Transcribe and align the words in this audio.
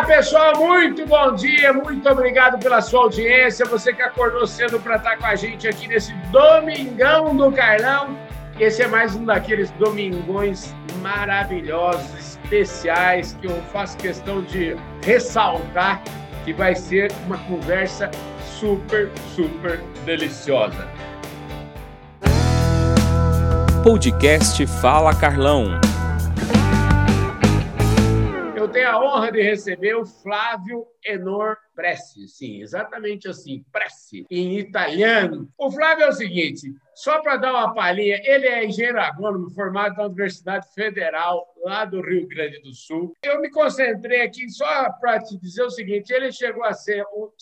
Olá, 0.00 0.06
pessoal, 0.06 0.56
muito 0.56 1.04
bom 1.04 1.34
dia, 1.34 1.74
muito 1.74 2.08
obrigado 2.08 2.58
pela 2.58 2.80
sua 2.80 3.02
audiência. 3.02 3.66
Você 3.66 3.92
que 3.92 4.00
acordou 4.00 4.46
cedo 4.46 4.80
para 4.80 4.96
estar 4.96 5.18
com 5.18 5.26
a 5.26 5.36
gente 5.36 5.68
aqui 5.68 5.86
nesse 5.86 6.14
Domingão 6.32 7.36
do 7.36 7.52
Carlão. 7.52 8.16
Esse 8.58 8.82
é 8.82 8.88
mais 8.88 9.14
um 9.14 9.26
daqueles 9.26 9.70
domingões 9.72 10.74
maravilhosos, 11.02 12.18
especiais, 12.18 13.36
que 13.42 13.46
eu 13.46 13.62
faço 13.74 13.98
questão 13.98 14.40
de 14.40 14.74
ressaltar 15.04 16.02
que 16.46 16.54
vai 16.54 16.74
ser 16.74 17.12
uma 17.26 17.36
conversa 17.36 18.10
super, 18.58 19.10
super 19.36 19.82
deliciosa. 20.06 20.88
Podcast 23.84 24.66
Fala 24.66 25.14
Carlão 25.14 25.89
tenho 28.70 28.88
a 28.88 29.00
honra 29.02 29.32
de 29.32 29.42
receber 29.42 29.94
o 29.94 30.06
Flávio 30.06 30.86
Enor 31.04 31.56
Pressi. 31.74 32.28
Sim, 32.28 32.60
exatamente 32.60 33.28
assim, 33.28 33.64
Pressi, 33.72 34.26
em 34.30 34.58
italiano. 34.58 35.48
O 35.58 35.70
Flávio 35.70 36.04
é 36.04 36.08
o 36.08 36.12
seguinte, 36.12 36.72
só 36.94 37.20
para 37.22 37.36
dar 37.36 37.52
uma 37.52 37.74
palhinha, 37.74 38.20
ele 38.24 38.46
é 38.46 38.64
engenheiro 38.64 39.00
agrônomo 39.00 39.50
formado 39.50 39.96
na 39.96 40.06
Universidade 40.06 40.66
Federal 40.74 41.46
lá 41.64 41.84
do 41.84 42.00
Rio 42.00 42.28
Grande 42.28 42.60
do 42.60 42.74
Sul. 42.74 43.14
Eu 43.22 43.40
me 43.40 43.50
concentrei 43.50 44.22
aqui 44.22 44.48
só 44.50 44.90
para 45.00 45.18
te 45.18 45.38
dizer 45.38 45.62
o 45.62 45.70
seguinte, 45.70 46.12
ele 46.12 46.30
chegou 46.30 46.64
a 46.64 46.72
ser 46.72 47.02
o 47.12 47.32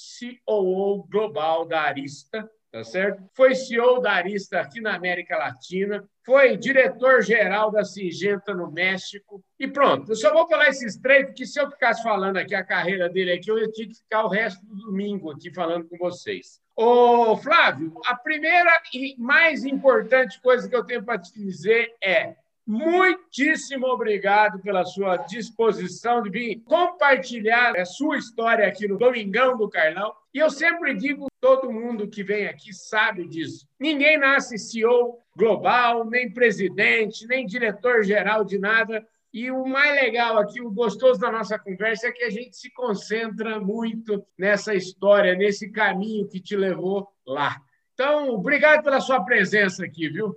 COO 0.46 1.06
global 1.09 1.66
da 1.66 1.82
Arista, 1.82 2.48
tá 2.71 2.85
certo? 2.85 3.23
Foi 3.35 3.55
CEO 3.55 4.01
da 4.01 4.13
Arista 4.13 4.61
aqui 4.61 4.81
na 4.81 4.95
América 4.95 5.37
Latina, 5.37 6.05
foi 6.25 6.57
diretor-geral 6.57 7.71
da 7.71 7.85
Singenta 7.85 8.55
no 8.55 8.71
México, 8.71 9.43
e 9.59 9.67
pronto. 9.67 10.13
Eu 10.13 10.17
só 10.17 10.33
vou 10.33 10.47
falar 10.47 10.69
esses 10.69 10.97
três, 10.97 11.27
porque 11.27 11.47
se 11.47 11.61
eu 11.61 11.71
ficasse 11.71 12.03
falando 12.03 12.37
aqui 12.37 12.55
a 12.55 12.65
carreira 12.65 13.09
dele 13.09 13.33
aqui, 13.33 13.51
eu 13.51 13.59
ia 13.59 13.73
ter 13.73 13.87
que 13.87 13.95
ficar 13.95 14.25
o 14.25 14.29
resto 14.29 14.65
do 14.66 14.77
domingo 14.77 15.30
aqui 15.30 15.52
falando 15.52 15.88
com 15.88 15.97
vocês. 15.97 16.60
Ô, 16.77 17.37
Flávio, 17.37 17.93
a 18.07 18.15
primeira 18.15 18.71
e 18.95 19.16
mais 19.19 19.65
importante 19.65 20.41
coisa 20.41 20.69
que 20.69 20.77
eu 20.77 20.85
tenho 20.85 21.03
para 21.03 21.19
te 21.19 21.32
dizer 21.32 21.95
é 22.03 22.37
Muitíssimo 22.71 23.87
obrigado 23.87 24.59
pela 24.59 24.85
sua 24.85 25.16
disposição 25.16 26.21
de 26.21 26.29
vir 26.29 26.63
compartilhar 26.66 27.75
a 27.75 27.87
sua 27.87 28.19
história 28.19 28.69
aqui 28.69 28.87
no 28.87 28.99
Domingão 28.99 29.57
do 29.57 29.71
Carlão. 29.71 30.13
E 30.35 30.38
eu 30.38 30.51
sempre 30.51 30.95
digo, 30.95 31.27
todo 31.41 31.73
mundo 31.73 32.09
que 32.09 32.23
vem 32.23 32.47
aqui 32.47 32.73
sabe 32.73 33.27
disso. 33.27 33.67
Ninguém 33.79 34.19
nasce 34.19 34.59
CEO 34.59 35.19
global, 35.37 36.05
nem 36.05 36.33
presidente, 36.33 37.27
nem 37.27 37.47
diretor-geral 37.47 38.45
de 38.45 38.59
nada. 38.59 39.07
E 39.33 39.51
o 39.51 39.66
mais 39.66 40.01
legal 40.01 40.39
aqui, 40.39 40.61
o 40.61 40.71
gostoso 40.71 41.21
da 41.21 41.31
nossa 41.31 41.59
conversa 41.59 42.09
é 42.09 42.13
que 42.13 42.25
a 42.25 42.31
gente 42.31 42.57
se 42.57 42.73
concentra 42.73 43.61
muito 43.61 44.25
nessa 44.39 44.75
história, 44.75 45.35
nesse 45.35 45.71
caminho 45.71 46.27
que 46.27 46.41
te 46.41 46.57
levou 46.57 47.07
lá. 47.27 47.57
Então, 47.95 48.31
obrigado 48.31 48.83
pela 48.83 49.01
sua 49.01 49.25
presença 49.25 49.85
aqui, 49.85 50.09
viu? 50.09 50.35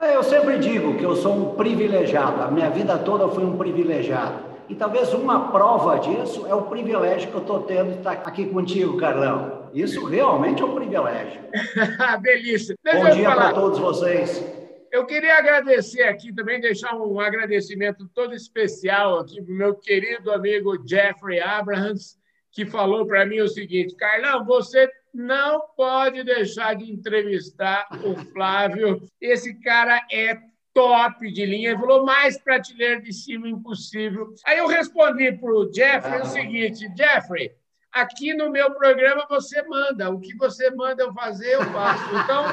Eu 0.00 0.22
sempre 0.22 0.58
digo 0.58 0.98
que 0.98 1.04
eu 1.04 1.14
sou 1.14 1.32
um 1.32 1.54
privilegiado, 1.54 2.42
a 2.42 2.50
minha 2.50 2.68
vida 2.70 2.98
toda 2.98 3.28
foi 3.28 3.44
um 3.44 3.56
privilegiado. 3.56 4.51
E 4.72 4.74
talvez 4.74 5.12
uma 5.12 5.52
prova 5.52 5.98
disso 5.98 6.46
é 6.46 6.54
o 6.54 6.62
privilégio 6.62 7.28
que 7.28 7.34
eu 7.34 7.42
estou 7.42 7.60
tendo 7.64 7.90
de 7.92 7.98
estar 7.98 8.12
aqui 8.12 8.46
contigo, 8.46 8.96
Carlão. 8.96 9.68
Isso 9.74 10.02
realmente 10.06 10.62
é 10.62 10.64
um 10.64 10.74
privilégio. 10.74 11.42
Delícia. 12.22 12.74
Deixa 12.82 12.98
Bom 12.98 13.10
dia 13.10 13.34
para 13.34 13.52
todos 13.52 13.78
vocês. 13.78 14.42
Eu 14.90 15.04
queria 15.04 15.36
agradecer 15.36 16.04
aqui 16.04 16.34
também, 16.34 16.58
deixar 16.58 16.96
um 16.96 17.20
agradecimento 17.20 18.08
todo 18.14 18.34
especial 18.34 19.18
aqui 19.18 19.42
para 19.42 19.52
o 19.52 19.56
meu 19.58 19.74
querido 19.74 20.32
amigo 20.32 20.82
Jeffrey 20.88 21.38
Abrahams, 21.38 22.16
que 22.50 22.64
falou 22.64 23.04
para 23.04 23.26
mim 23.26 23.40
o 23.40 23.48
seguinte: 23.48 23.94
Carlão, 23.94 24.42
você 24.46 24.90
não 25.12 25.60
pode 25.76 26.24
deixar 26.24 26.76
de 26.76 26.90
entrevistar 26.90 27.86
o 28.02 28.16
Flávio. 28.32 29.06
Esse 29.20 29.52
cara 29.60 30.00
é 30.10 30.38
top 30.74 31.30
de 31.30 31.44
linha. 31.44 31.70
Ele 31.70 31.78
falou 31.78 32.04
mais 32.04 32.38
prateleira 32.38 33.00
de 33.00 33.12
cima 33.12 33.48
impossível. 33.48 34.34
Aí 34.44 34.58
eu 34.58 34.66
respondi 34.66 35.32
para 35.32 35.50
o 35.50 35.72
Jeffrey 35.72 36.20
o 36.20 36.26
seguinte: 36.26 36.88
Jeffrey, 36.96 37.52
aqui 37.92 38.32
no 38.34 38.50
meu 38.50 38.72
programa 38.74 39.26
você 39.28 39.62
manda. 39.62 40.10
O 40.10 40.20
que 40.20 40.34
você 40.36 40.70
manda 40.70 41.02
eu 41.02 41.12
fazer, 41.12 41.54
eu 41.54 41.64
faço. 41.66 42.02
Então, 42.22 42.44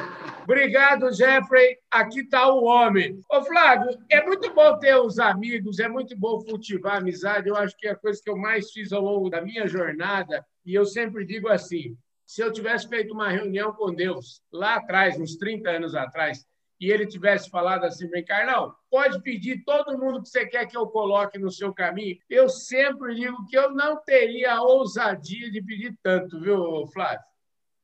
obrigado, 0.42 1.12
Jeffrey. 1.12 1.78
Aqui 1.90 2.20
está 2.20 2.52
o 2.52 2.64
homem. 2.64 3.20
Ô, 3.30 3.42
Flávio, 3.42 3.98
é 4.08 4.24
muito 4.24 4.52
bom 4.52 4.78
ter 4.78 4.96
os 4.96 5.18
amigos, 5.18 5.78
é 5.78 5.88
muito 5.88 6.16
bom 6.16 6.42
cultivar 6.42 6.98
amizade. 6.98 7.48
Eu 7.48 7.56
acho 7.56 7.76
que 7.76 7.86
é 7.86 7.92
a 7.92 7.96
coisa 7.96 8.20
que 8.22 8.30
eu 8.30 8.36
mais 8.36 8.70
fiz 8.70 8.92
ao 8.92 9.02
longo 9.02 9.30
da 9.30 9.40
minha 9.40 9.66
jornada. 9.66 10.44
E 10.64 10.74
eu 10.74 10.84
sempre 10.84 11.24
digo 11.24 11.48
assim: 11.48 11.96
se 12.26 12.42
eu 12.42 12.52
tivesse 12.52 12.88
feito 12.88 13.12
uma 13.14 13.28
reunião 13.28 13.72
com 13.72 13.94
Deus 13.94 14.42
lá 14.52 14.76
atrás, 14.76 15.18
uns 15.18 15.36
30 15.36 15.70
anos 15.70 15.94
atrás, 15.94 16.46
e 16.80 16.90
ele 16.90 17.06
tivesse 17.06 17.50
falado 17.50 17.84
assim, 17.84 18.08
bem, 18.08 18.24
Carlão, 18.24 18.74
pode 18.90 19.20
pedir 19.22 19.62
todo 19.64 19.98
mundo 19.98 20.22
que 20.22 20.28
você 20.28 20.46
quer 20.46 20.66
que 20.66 20.76
eu 20.76 20.86
coloque 20.86 21.38
no 21.38 21.50
seu 21.50 21.74
caminho, 21.74 22.16
eu 22.28 22.48
sempre 22.48 23.14
digo 23.14 23.46
que 23.46 23.56
eu 23.56 23.72
não 23.72 24.02
teria 24.02 24.54
a 24.54 24.62
ousadia 24.62 25.50
de 25.50 25.62
pedir 25.62 25.94
tanto, 26.02 26.40
viu, 26.40 26.86
Flávio? 26.92 27.20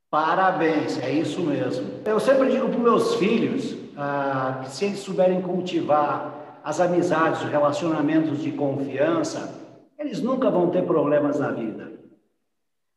Parabéns, 0.09 0.97
é 0.99 1.11
isso 1.11 1.41
mesmo. 1.41 2.01
Eu 2.05 2.19
sempre 2.19 2.49
digo 2.49 2.69
para 2.69 2.79
meus 2.79 3.15
filhos 3.15 3.75
ah, 3.97 4.61
que 4.63 4.71
se 4.71 4.85
eles 4.85 4.99
souberem 4.99 5.41
cultivar 5.41 6.61
as 6.63 6.79
amizades, 6.79 7.43
os 7.43 7.49
relacionamentos 7.49 8.41
de 8.41 8.51
confiança, 8.51 9.53
eles 9.99 10.21
nunca 10.21 10.49
vão 10.49 10.69
ter 10.69 10.83
problemas 10.85 11.39
na 11.39 11.51
vida. 11.51 11.96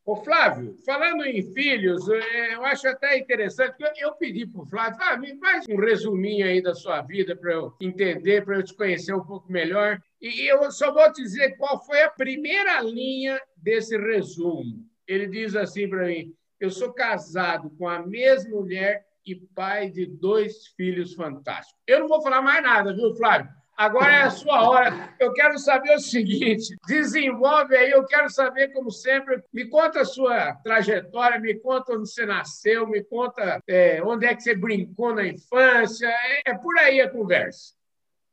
Ô, 0.05 0.17
Flávio, 0.17 0.77
falando 0.85 1.25
em 1.25 1.43
filhos, 1.53 2.09
é, 2.09 2.55
eu 2.55 2.65
acho 2.65 2.89
até 2.89 3.19
interessante, 3.19 3.77
porque 3.79 4.05
eu 4.05 4.15
pedi 4.15 4.47
para 4.47 4.63
o 4.63 4.67
Flávio, 4.67 4.99
ah, 5.03 5.17
me 5.17 5.39
faz 5.39 5.67
um 5.69 5.77
resuminho 5.77 6.47
aí 6.47 6.63
da 6.63 6.75
sua 6.75 7.03
vida 7.03 7.37
para 7.37 7.53
eu 7.53 7.75
entender, 7.81 8.45
para 8.45 8.57
eu 8.57 8.65
te 8.65 8.75
conhecer 8.75 9.15
um 9.15 9.25
pouco 9.25 9.53
melhor. 9.53 10.01
E 10.21 10.51
eu 10.51 10.71
só 10.73 10.93
vou 10.93 11.13
te 11.13 11.23
dizer 11.23 11.57
qual 11.57 11.85
foi 11.85 12.03
a 12.03 12.11
primeira 12.11 12.81
linha 12.81 13.41
desse 13.57 13.97
resumo. 13.97 14.85
Ele 15.07 15.27
diz 15.27 15.55
assim 15.55 15.89
para 15.89 16.07
mim: 16.07 16.35
eu 16.59 16.71
sou 16.71 16.93
casado 16.93 17.71
com 17.79 17.89
a 17.89 18.05
mesma 18.05 18.51
mulher 18.51 19.05
e 19.25 19.35
pai 19.35 19.91
de 19.91 20.07
dois 20.07 20.69
filhos 20.77 21.15
fantásticos. 21.15 21.81
Eu 21.87 22.01
não 22.01 22.09
vou 22.09 22.23
falar 22.23 22.43
mais 22.43 22.63
nada, 22.63 22.95
viu, 22.95 23.15
Flávio? 23.15 23.51
Agora 23.81 24.13
é 24.13 24.23
a 24.25 24.31
sua 24.31 24.69
hora. 24.69 25.09
Eu 25.19 25.33
quero 25.33 25.59
saber 25.59 25.95
o 25.95 25.99
seguinte: 25.99 26.77
desenvolve 26.87 27.75
aí, 27.75 27.91
eu 27.91 28.05
quero 28.05 28.29
saber, 28.29 28.75
como 28.75 28.91
sempre, 28.91 29.43
me 29.51 29.71
conta 29.71 30.03
a 30.03 30.05
sua 30.05 30.53
trajetória, 30.63 31.41
me 31.41 31.55
conta 31.55 31.95
onde 31.95 32.07
você 32.07 32.27
nasceu, 32.27 32.87
me 32.87 33.03
conta 33.03 33.59
é, 33.67 34.03
onde 34.05 34.27
é 34.27 34.35
que 34.35 34.43
você 34.43 34.55
brincou 34.55 35.15
na 35.15 35.27
infância. 35.27 36.07
É, 36.07 36.51
é 36.51 36.55
por 36.59 36.79
aí 36.79 37.01
a 37.01 37.09
conversa. 37.09 37.73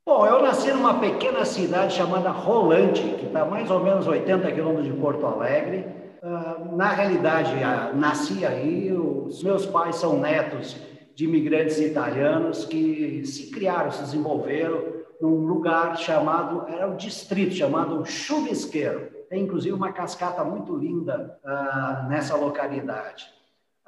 Bom, 0.05 0.27
eu 0.27 0.41
nasci 0.41 0.69
numa 0.73 0.99
pequena 0.99 1.45
cidade 1.45 1.93
chamada 1.93 2.29
Rolante, 2.29 3.01
que 3.01 3.27
está 3.27 3.45
mais 3.45 3.71
ou 3.71 3.81
menos 3.81 4.05
80 4.05 4.51
quilômetros 4.51 4.85
de 4.85 4.99
Porto 4.99 5.25
Alegre. 5.25 5.85
Uh, 6.21 6.75
na 6.75 6.89
realidade, 6.89 7.53
uh, 7.53 7.95
nasci 7.95 8.45
aí, 8.45 8.91
os 8.91 9.41
meus 9.41 9.65
pais 9.65 9.95
são 9.95 10.19
netos 10.19 10.75
de 11.15 11.23
imigrantes 11.23 11.79
italianos 11.79 12.65
que 12.65 13.25
se 13.25 13.49
criaram, 13.49 13.91
se 13.91 14.01
desenvolveram 14.01 14.96
num 15.19 15.45
lugar 15.45 15.97
chamado, 15.97 16.65
era 16.67 16.87
o 16.87 16.95
distrito 16.95 17.55
chamado 17.55 18.05
Chuvisqueiro. 18.05 19.11
Tem 19.29 19.43
inclusive 19.43 19.73
uma 19.73 19.91
cascata 19.91 20.43
muito 20.43 20.75
linda 20.75 21.37
uh, 21.43 22.07
nessa 22.07 22.35
localidade. 22.35 23.25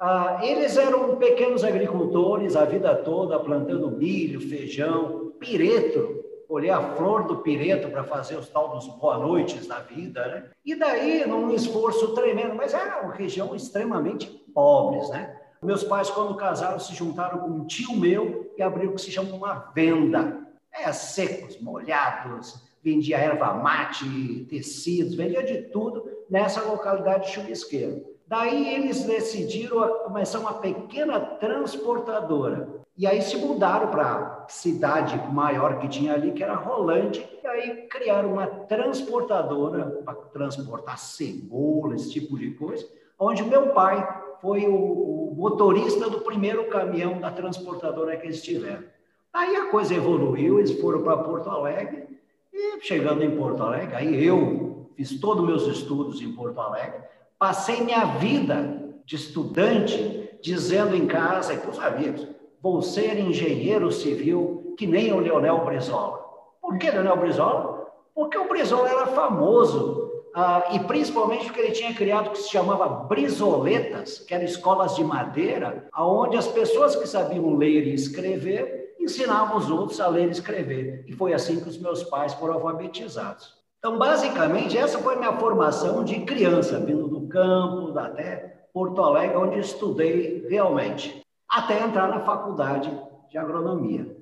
Uh, 0.00 0.42
eles 0.42 0.76
eram 0.76 1.16
pequenos 1.16 1.62
agricultores 1.62 2.56
a 2.56 2.64
vida 2.64 2.94
toda, 2.96 3.38
plantando 3.38 3.90
milho, 3.90 4.40
feijão, 4.40 5.32
pireto. 5.38 6.24
Olhei 6.48 6.70
a 6.70 6.82
flor 6.96 7.24
do 7.24 7.38
pireto 7.38 7.88
para 7.90 8.02
fazer 8.02 8.36
os 8.36 8.48
tal 8.48 8.70
dos 8.70 8.86
boa 8.98 9.18
noites 9.18 9.66
da 9.66 9.78
vida, 9.78 10.26
né? 10.26 10.50
E 10.64 10.74
daí, 10.74 11.24
num 11.26 11.50
esforço 11.52 12.12
tremendo, 12.12 12.56
mas 12.56 12.74
era 12.74 13.02
uma 13.02 13.14
região 13.14 13.54
extremamente 13.54 14.26
pobres, 14.52 15.08
né? 15.10 15.36
Meus 15.62 15.84
pais, 15.84 16.10
quando 16.10 16.34
casaram, 16.34 16.78
se 16.80 16.94
juntaram 16.94 17.38
com 17.38 17.50
um 17.50 17.66
tio 17.66 17.94
meu 17.94 18.52
e 18.56 18.62
abriu 18.62 18.90
o 18.90 18.94
que 18.94 19.00
se 19.00 19.12
chama 19.12 19.32
uma 19.34 19.70
venda 19.74 20.49
é, 20.72 20.92
secos, 20.92 21.60
molhados, 21.60 22.62
vendia 22.82 23.18
erva 23.18 23.54
mate, 23.54 24.46
tecidos, 24.48 25.14
vendia 25.14 25.42
de 25.42 25.62
tudo 25.62 26.04
nessa 26.28 26.62
localidade 26.62 27.30
de. 27.30 28.02
Daí 28.26 28.74
eles 28.74 29.04
decidiram 29.04 30.04
começar 30.04 30.38
uma 30.38 30.54
pequena 30.54 31.18
transportadora. 31.18 32.80
E 32.96 33.06
aí 33.06 33.20
se 33.22 33.36
mudaram 33.36 33.88
para 33.88 34.44
a 34.44 34.48
cidade 34.48 35.16
maior 35.32 35.78
que 35.78 35.88
tinha 35.88 36.12
ali, 36.14 36.32
que 36.32 36.42
era 36.42 36.54
Rolante, 36.54 37.26
e 37.42 37.46
aí 37.46 37.88
criaram 37.88 38.34
uma 38.34 38.46
transportadora 38.46 40.02
para 40.04 40.14
transportar 40.14 40.98
cebola, 40.98 41.94
esse 41.94 42.10
tipo 42.10 42.38
de 42.38 42.50
coisa, 42.52 42.86
onde 43.18 43.42
meu 43.42 43.70
pai 43.70 44.06
foi 44.40 44.66
o, 44.66 45.30
o 45.30 45.34
motorista 45.34 46.08
do 46.08 46.20
primeiro 46.20 46.68
caminhão 46.68 47.18
da 47.18 47.30
transportadora 47.30 48.16
que 48.16 48.26
eles 48.26 48.42
tiveram. 48.42 48.84
Aí 49.32 49.56
a 49.56 49.66
coisa 49.66 49.94
evoluiu, 49.94 50.58
eles 50.58 50.80
foram 50.80 51.02
para 51.02 51.18
Porto 51.18 51.48
Alegre, 51.48 52.08
e 52.52 52.80
chegando 52.80 53.22
em 53.22 53.36
Porto 53.36 53.62
Alegre, 53.62 53.94
aí 53.94 54.24
eu, 54.24 54.88
fiz 54.96 55.20
todos 55.20 55.42
os 55.42 55.48
meus 55.48 55.78
estudos 55.78 56.20
em 56.20 56.32
Porto 56.32 56.60
Alegre, 56.60 57.00
passei 57.38 57.80
minha 57.82 58.04
vida 58.04 58.92
de 59.04 59.16
estudante 59.16 60.28
dizendo 60.42 60.96
em 60.96 61.06
casa 61.06 61.54
e 61.54 61.58
para 61.58 61.70
os 61.70 61.78
amigos, 61.78 62.26
vou 62.60 62.82
ser 62.82 63.18
engenheiro 63.18 63.90
civil 63.92 64.74
que 64.76 64.86
nem 64.86 65.12
o 65.12 65.20
Leonel 65.20 65.64
Brizola. 65.64 66.18
Por 66.60 66.78
que 66.78 66.90
Leonel 66.90 67.16
Brizola? 67.16 67.86
Porque 68.14 68.36
o 68.36 68.48
Brizola 68.48 68.88
era 68.88 69.06
famoso 69.06 70.10
ah, 70.34 70.68
e 70.72 70.80
principalmente 70.80 71.46
porque 71.46 71.60
ele 71.60 71.72
tinha 71.72 71.94
criado 71.94 72.28
o 72.28 72.30
que 72.30 72.38
se 72.38 72.50
chamava 72.50 72.88
brisoletas, 72.88 74.20
que 74.20 74.34
eram 74.34 74.44
escolas 74.44 74.94
de 74.94 75.02
madeira, 75.02 75.88
onde 75.96 76.36
as 76.36 76.46
pessoas 76.46 76.94
que 76.94 77.06
sabiam 77.06 77.56
ler 77.56 77.86
e 77.86 77.94
escrever 77.94 78.79
ensinavam 79.00 79.56
os 79.56 79.70
outros 79.70 80.00
a 80.00 80.08
ler 80.08 80.28
e 80.28 80.30
escrever. 80.30 81.04
E 81.06 81.12
foi 81.12 81.32
assim 81.32 81.60
que 81.60 81.68
os 81.68 81.78
meus 81.78 82.02
pais 82.04 82.34
foram 82.34 82.54
alfabetizados. 82.54 83.58
Então, 83.78 83.98
basicamente, 83.98 84.76
essa 84.76 84.98
foi 84.98 85.14
a 85.14 85.18
minha 85.18 85.32
formação 85.38 86.04
de 86.04 86.20
criança, 86.20 86.78
vindo 86.78 87.08
do 87.08 87.26
campo, 87.28 87.98
até 87.98 88.66
Porto 88.74 89.02
Alegre, 89.02 89.36
onde 89.36 89.58
estudei 89.58 90.46
realmente, 90.48 91.24
até 91.48 91.82
entrar 91.82 92.08
na 92.08 92.20
faculdade 92.20 92.90
de 93.30 93.38
agronomia. 93.38 94.16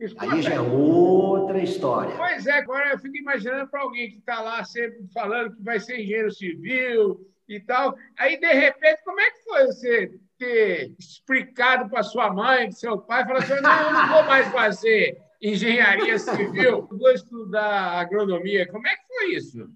Escuta, 0.00 0.32
Aí 0.32 0.42
já 0.42 0.54
é 0.54 0.60
outra 0.60 1.58
história. 1.58 2.16
Pois 2.16 2.46
é, 2.46 2.52
agora 2.52 2.90
eu 2.90 2.98
fico 2.98 3.16
imaginando 3.16 3.68
para 3.68 3.80
alguém 3.80 4.10
que 4.10 4.18
está 4.18 4.40
lá 4.40 4.64
sempre 4.64 5.06
falando 5.12 5.54
que 5.54 5.62
vai 5.62 5.80
ser 5.80 6.00
engenheiro 6.00 6.30
civil 6.30 7.20
e 7.48 7.60
tal. 7.60 7.96
Aí, 8.18 8.38
de 8.38 8.52
repente, 8.52 9.02
como 9.04 9.20
é 9.20 9.30
que 9.30 9.44
foi 9.44 9.66
você 9.66 10.20
ter 10.38 10.94
explicado 10.98 11.88
para 11.88 12.02
sua 12.02 12.32
mãe, 12.32 12.64
para 12.64 12.72
seu 12.72 12.98
pai, 12.98 13.26
falar 13.26 13.38
assim: 13.38 13.60
não, 13.60 13.80
eu 13.82 13.92
não 13.92 14.08
vou 14.08 14.24
mais 14.24 14.48
fazer 14.48 15.18
engenharia 15.42 16.18
civil, 16.18 16.88
vou 16.90 17.10
estudar 17.10 18.00
agronomia. 18.00 18.66
Como 18.68 18.86
é 18.86 18.90
que 18.90 19.06
foi 19.06 19.34
isso? 19.34 19.68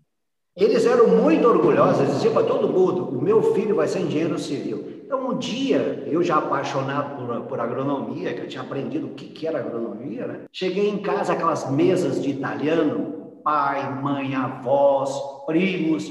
Eles 0.56 0.84
eram 0.84 1.08
muito 1.08 1.46
orgulhosos, 1.46 2.06
diziam 2.14 2.34
para 2.34 2.46
todo 2.46 2.68
mundo: 2.68 3.08
o 3.08 3.22
meu 3.22 3.54
filho 3.54 3.74
vai 3.74 3.88
ser 3.88 4.00
engenheiro 4.00 4.38
civil. 4.38 5.00
Então, 5.04 5.30
um 5.30 5.38
dia, 5.38 6.04
eu 6.06 6.22
já 6.22 6.36
apaixonado 6.36 7.16
por, 7.16 7.40
por 7.46 7.60
agronomia, 7.60 8.32
que 8.32 8.42
eu 8.42 8.48
tinha 8.48 8.62
aprendido 8.62 9.08
o 9.08 9.14
que, 9.14 9.26
que 9.26 9.46
era 9.46 9.58
agronomia, 9.58 10.26
né? 10.26 10.40
cheguei 10.52 10.88
em 10.88 10.98
casa, 10.98 11.32
aquelas 11.32 11.68
mesas 11.68 12.22
de 12.22 12.30
italiano, 12.30 13.40
pai, 13.42 14.00
mãe, 14.00 14.34
avós, 14.36 15.10
primos, 15.46 16.08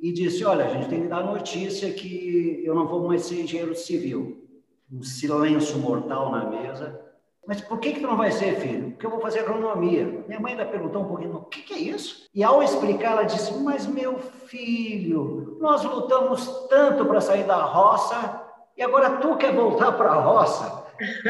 e 0.00 0.12
disse: 0.12 0.44
Olha, 0.44 0.64
a 0.64 0.68
gente 0.68 0.88
tem 0.88 1.02
que 1.02 1.08
dar 1.08 1.24
notícia 1.24 1.92
que 1.92 2.62
eu 2.64 2.74
não 2.74 2.86
vou 2.86 3.06
mais 3.06 3.22
ser 3.22 3.40
engenheiro 3.40 3.74
civil. 3.74 4.48
Um 4.92 5.02
silêncio 5.02 5.78
mortal 5.78 6.32
na 6.32 6.44
mesa. 6.44 7.00
Mas 7.46 7.60
por 7.60 7.78
que, 7.78 7.92
que 7.92 8.00
tu 8.00 8.06
não 8.06 8.16
vai 8.16 8.30
ser, 8.30 8.56
filho? 8.56 8.90
Porque 8.90 9.06
eu 9.06 9.10
vou 9.10 9.20
fazer 9.20 9.40
agronomia. 9.40 10.24
Minha 10.28 10.38
mãe 10.38 10.52
ainda 10.52 10.66
perguntou 10.66 11.02
um 11.02 11.08
pouquinho, 11.08 11.34
o 11.34 11.44
que, 11.44 11.62
que 11.62 11.74
é 11.74 11.78
isso? 11.78 12.26
E 12.34 12.44
ao 12.44 12.62
explicar, 12.62 13.12
ela 13.12 13.22
disse, 13.24 13.52
mas 13.58 13.86
meu 13.86 14.18
filho, 14.18 15.56
nós 15.60 15.82
lutamos 15.82 16.46
tanto 16.68 17.04
para 17.06 17.20
sair 17.20 17.44
da 17.44 17.62
roça 17.62 18.40
e 18.76 18.82
agora 18.82 19.18
tu 19.18 19.36
quer 19.36 19.54
voltar 19.54 19.92
para 19.92 20.10
a 20.10 20.20
roça? 20.20 20.86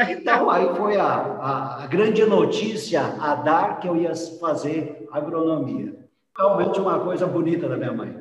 Então, 0.09 0.49
aí 0.49 0.75
foi 0.75 0.97
a, 0.97 1.07
a, 1.07 1.83
a, 1.83 1.87
grande 1.87 2.25
notícia 2.25 3.01
a 3.19 3.35
dar 3.35 3.79
que 3.79 3.87
eu 3.87 3.95
ia 3.95 4.13
fazer 4.39 5.07
agronomia. 5.11 5.95
Realmente 6.37 6.79
uma 6.79 6.99
coisa 6.99 7.25
bonita 7.25 7.69
da 7.69 7.77
minha 7.77 7.93
mãe. 7.93 8.20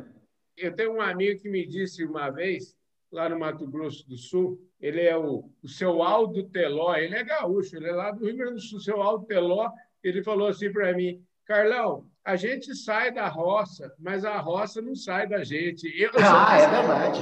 Eu 0.61 0.75
tenho 0.75 0.93
um 0.93 1.01
amigo 1.01 1.41
que 1.41 1.49
me 1.49 1.67
disse 1.67 2.05
uma 2.05 2.29
vez, 2.29 2.77
lá 3.11 3.29
no 3.31 3.39
Mato 3.39 3.67
Grosso 3.67 4.07
do 4.07 4.17
Sul, 4.17 4.61
ele 4.79 5.01
é 5.01 5.17
o, 5.17 5.51
o 5.63 5.69
seu 5.69 6.03
Aldo 6.03 6.43
Teló, 6.45 6.95
ele 6.95 7.15
é 7.15 7.25
gaúcho, 7.25 7.77
ele 7.77 7.89
é 7.89 7.93
lá 7.93 8.11
do 8.11 8.27
Rio 8.27 8.37
Grande 8.37 8.55
do 8.55 8.61
Sul, 8.61 8.79
o 8.79 8.83
seu 8.83 9.03
Aldo 9.03 9.25
Teló, 9.25 9.71
ele 10.05 10.23
falou 10.23 10.49
assim 10.49 10.71
para 10.71 10.93
mim, 10.93 11.23
Carlão, 11.47 12.05
a 12.25 12.37
gente 12.37 12.77
sai 12.77 13.11
da 13.11 13.27
roça, 13.27 13.93
mas 13.99 14.25
a 14.25 14.39
roça 14.39 14.83
não 14.83 14.95
sai 14.95 15.27
da 15.27 15.43
gente. 15.43 15.91
Eu, 16.01 16.11
ah, 16.23 16.59
é 16.59 16.69
verdade. 16.69 17.21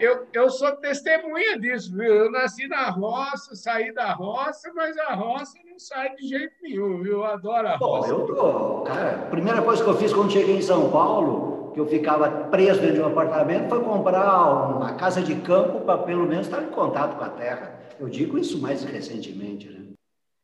Eu, 0.00 0.08
eu, 0.08 0.26
eu 0.32 0.50
sou 0.50 0.72
testemunha 0.76 1.58
disso, 1.58 1.94
viu? 1.94 2.14
Eu 2.14 2.30
nasci 2.30 2.66
na 2.68 2.88
roça, 2.88 3.54
saí 3.54 3.92
da 3.92 4.12
roça, 4.14 4.72
mas 4.74 4.96
a 4.96 5.14
roça 5.14 5.58
não 5.68 5.78
sai 5.78 6.14
de 6.14 6.28
jeito 6.28 6.54
nenhum, 6.62 7.02
viu? 7.02 7.18
Eu 7.18 7.24
adoro 7.24 7.68
a 7.68 7.76
roça. 7.76 8.14
Bom, 8.14 8.20
eu 8.20 8.26
tô, 8.26 8.82
cara, 8.84 9.26
a 9.26 9.30
primeira 9.30 9.60
coisa 9.60 9.82
que 9.82 9.90
eu 9.90 9.96
fiz 9.96 10.12
quando 10.12 10.32
cheguei 10.32 10.56
em 10.56 10.62
São 10.62 10.90
Paulo, 10.90 11.59
que 11.72 11.80
eu 11.80 11.86
ficava 11.86 12.28
preso 12.50 12.80
dentro 12.80 12.96
de 12.96 13.02
um 13.02 13.06
apartamento, 13.06 13.68
foi 13.68 13.80
comprar 13.82 14.76
uma 14.76 14.94
casa 14.94 15.22
de 15.22 15.34
campo 15.36 15.80
para 15.80 15.98
pelo 15.98 16.26
menos 16.26 16.46
estar 16.46 16.62
em 16.62 16.70
contato 16.70 17.16
com 17.16 17.24
a 17.24 17.28
terra. 17.28 17.80
Eu 17.98 18.08
digo 18.08 18.38
isso 18.38 18.60
mais 18.60 18.82
recentemente, 18.82 19.68
né? 19.68 19.80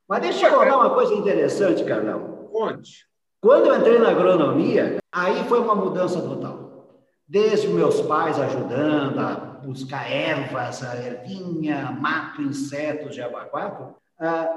Mas 0.09 0.23
deixa 0.23 0.47
eu 0.47 0.51
te 0.51 0.57
contar 0.57 0.77
uma 0.77 0.91
coisa 0.91 1.15
interessante, 1.15 1.85
Carlão. 1.85 2.49
Conte. 2.53 3.07
Quando 3.41 3.67
eu 3.67 3.77
entrei 3.77 3.99
na 3.99 4.11
agronomia, 4.11 4.99
aí 5.13 5.45
foi 5.45 5.61
uma 5.61 5.75
mudança 5.75 6.21
total. 6.21 6.89
Desde 7.29 7.69
meus 7.69 8.01
pais 8.03 8.39
ajudando 8.39 9.19
a 9.19 9.35
buscar 9.65 10.11
ervas, 10.11 10.83
a 10.83 10.97
ervinha, 10.97 11.97
mato, 12.01 12.41
insetos 12.43 13.15
de 13.15 13.23
abacuato, 13.23 13.95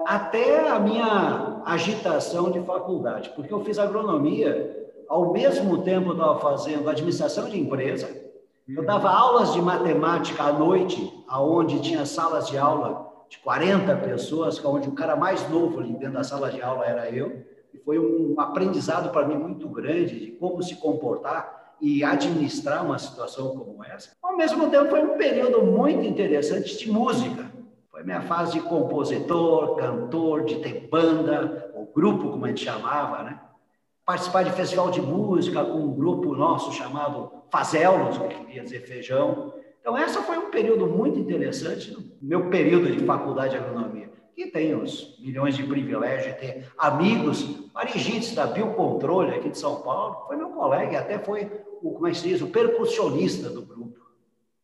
até 0.06 0.70
a 0.70 0.80
minha 0.80 1.62
agitação 1.66 2.52
de 2.52 2.62
faculdade, 2.62 3.32
porque 3.36 3.54
eu 3.54 3.64
fiz 3.64 3.78
agronomia, 3.78 4.89
ao 5.10 5.34
mesmo 5.34 5.82
tempo 5.82 6.10
eu 6.10 6.14
estava 6.14 6.40
fazendo 6.40 6.88
administração 6.88 7.50
de 7.50 7.60
empresa, 7.60 8.08
eu 8.68 8.86
dava 8.86 9.10
aulas 9.10 9.52
de 9.52 9.62
matemática 9.62 10.44
à 10.44 10.54
noite, 10.54 11.12
aonde 11.28 11.82
tinha 11.82 12.06
salas 12.06 12.48
de 12.48 12.58
aula 12.58 13.10
de 13.28 13.40
40 13.40 13.96
pessoas, 13.98 14.64
onde 14.64 14.88
o 14.88 14.92
cara 14.92 15.16
mais 15.16 15.50
novo 15.50 15.80
ali 15.80 15.94
dentro 15.94 16.14
da 16.14 16.24
sala 16.24 16.52
de 16.52 16.62
aula 16.62 16.86
era 16.86 17.10
eu. 17.10 17.44
E 17.74 17.78
foi 17.80 17.98
um 18.00 18.40
aprendizado 18.40 19.12
para 19.12 19.28
mim 19.28 19.36
muito 19.36 19.68
grande 19.70 20.20
de 20.20 20.32
como 20.34 20.62
se 20.62 20.76
comportar 20.76 21.74
e 21.82 22.04
administrar 22.04 22.86
uma 22.86 23.00
situação 23.00 23.56
como 23.58 23.84
essa. 23.84 24.12
Ao 24.22 24.38
mesmo 24.38 24.70
tempo, 24.70 24.90
foi 24.90 25.04
um 25.04 25.18
período 25.18 25.64
muito 25.64 26.06
interessante 26.06 26.78
de 26.78 26.92
música. 26.92 27.52
Foi 27.90 28.04
minha 28.04 28.22
fase 28.22 28.54
de 28.54 28.62
compositor, 28.62 29.76
cantor, 29.78 30.46
de 30.46 30.56
ter 30.60 30.88
banda, 30.90 31.72
ou 31.76 31.86
grupo, 31.94 32.30
como 32.30 32.46
a 32.46 32.50
gente 32.50 32.66
chamava, 32.66 33.24
né? 33.24 33.40
Participar 34.10 34.44
de 34.44 34.52
festival 34.54 34.90
de 34.90 35.00
música 35.00 35.64
com 35.64 35.82
um 35.82 35.94
grupo 35.94 36.34
nosso 36.34 36.72
chamado 36.72 37.32
Fazelos, 37.52 38.18
que 38.18 38.44
queria 38.44 38.64
dizer 38.64 38.80
feijão. 38.80 39.54
Então, 39.80 39.96
essa 39.96 40.24
foi 40.24 40.36
um 40.40 40.50
período 40.50 40.88
muito 40.88 41.20
interessante, 41.20 41.96
meu 42.20 42.50
período 42.50 42.92
de 42.92 43.06
faculdade 43.06 43.52
de 43.52 43.58
agronomia. 43.58 44.10
E 44.36 44.48
tenho 44.48 44.82
os 44.82 45.16
milhões 45.20 45.56
de 45.56 45.62
privilégios 45.62 46.34
de 46.34 46.40
ter 46.40 46.72
amigos, 46.76 47.70
Marigites 47.72 48.34
da 48.34 48.48
Biocontrole 48.48 49.36
aqui 49.36 49.50
de 49.50 49.60
São 49.60 49.76
Paulo, 49.84 50.26
foi 50.26 50.38
meu 50.38 50.50
colega 50.50 50.98
até 50.98 51.20
foi 51.20 51.46
o, 51.80 51.92
como 51.92 52.08
é 52.08 52.10
que 52.10 52.18
se 52.18 52.30
diz, 52.30 52.42
o 52.42 52.48
percussionista 52.48 53.48
do 53.48 53.62
grupo. 53.62 54.09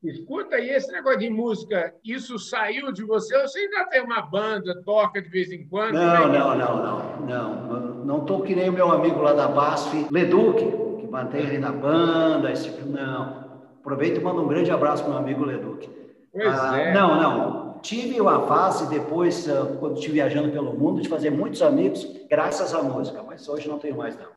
Escuta, 0.10 0.58
e 0.60 0.70
esse 0.70 0.92
negócio 0.92 1.20
de 1.20 1.30
música, 1.30 1.94
isso 2.04 2.38
saiu 2.38 2.92
de 2.92 3.04
você? 3.04 3.40
Você 3.42 3.60
ainda 3.60 3.86
tem 3.86 4.02
uma 4.02 4.22
banda, 4.22 4.82
toca 4.84 5.22
de 5.22 5.30
vez 5.30 5.52
em 5.52 5.68
quando? 5.68 5.94
Não, 5.94 6.02
é 6.02 6.40
não, 6.40 6.58
não, 6.58 6.78
não, 6.78 7.26
não. 7.26 8.06
Não 8.06 8.18
estou 8.20 8.42
que 8.42 8.56
nem 8.56 8.70
o 8.70 8.74
meu 8.74 8.92
amigo 8.92 9.22
lá 9.22 9.34
da 9.34 9.48
BASF, 9.48 10.08
Leduc, 10.12 10.60
que 11.00 11.08
mantém 11.08 11.42
ele 11.42 11.58
na 11.58 11.72
banda, 11.72 12.52
esse 12.52 12.66
tipo. 12.66 12.88
Não, 12.88 13.46
Aproveito 13.86 14.18
e 14.18 14.24
mando 14.24 14.42
um 14.42 14.48
grande 14.48 14.72
abraço 14.72 15.04
para 15.04 15.12
o 15.12 15.14
meu 15.14 15.22
amigo 15.22 15.46
Leduc. 15.46 15.88
Pois 16.34 16.60
ah, 16.60 16.76
é. 16.76 16.92
Não, 16.92 17.22
não. 17.22 17.80
Tive 17.84 18.20
uma 18.20 18.48
fase 18.48 18.90
depois, 18.90 19.48
ah, 19.48 19.78
quando 19.80 19.94
estive 19.94 20.14
viajando 20.14 20.52
pelo 20.52 20.74
mundo, 20.74 21.02
de 21.02 21.08
fazer 21.08 21.30
muitos 21.30 21.62
amigos 21.62 22.04
graças 22.28 22.74
à 22.74 22.82
música, 22.82 23.22
mas 23.22 23.48
hoje 23.48 23.70
não 23.70 23.78
tenho 23.78 23.96
mais, 23.96 24.18
não. 24.18 24.35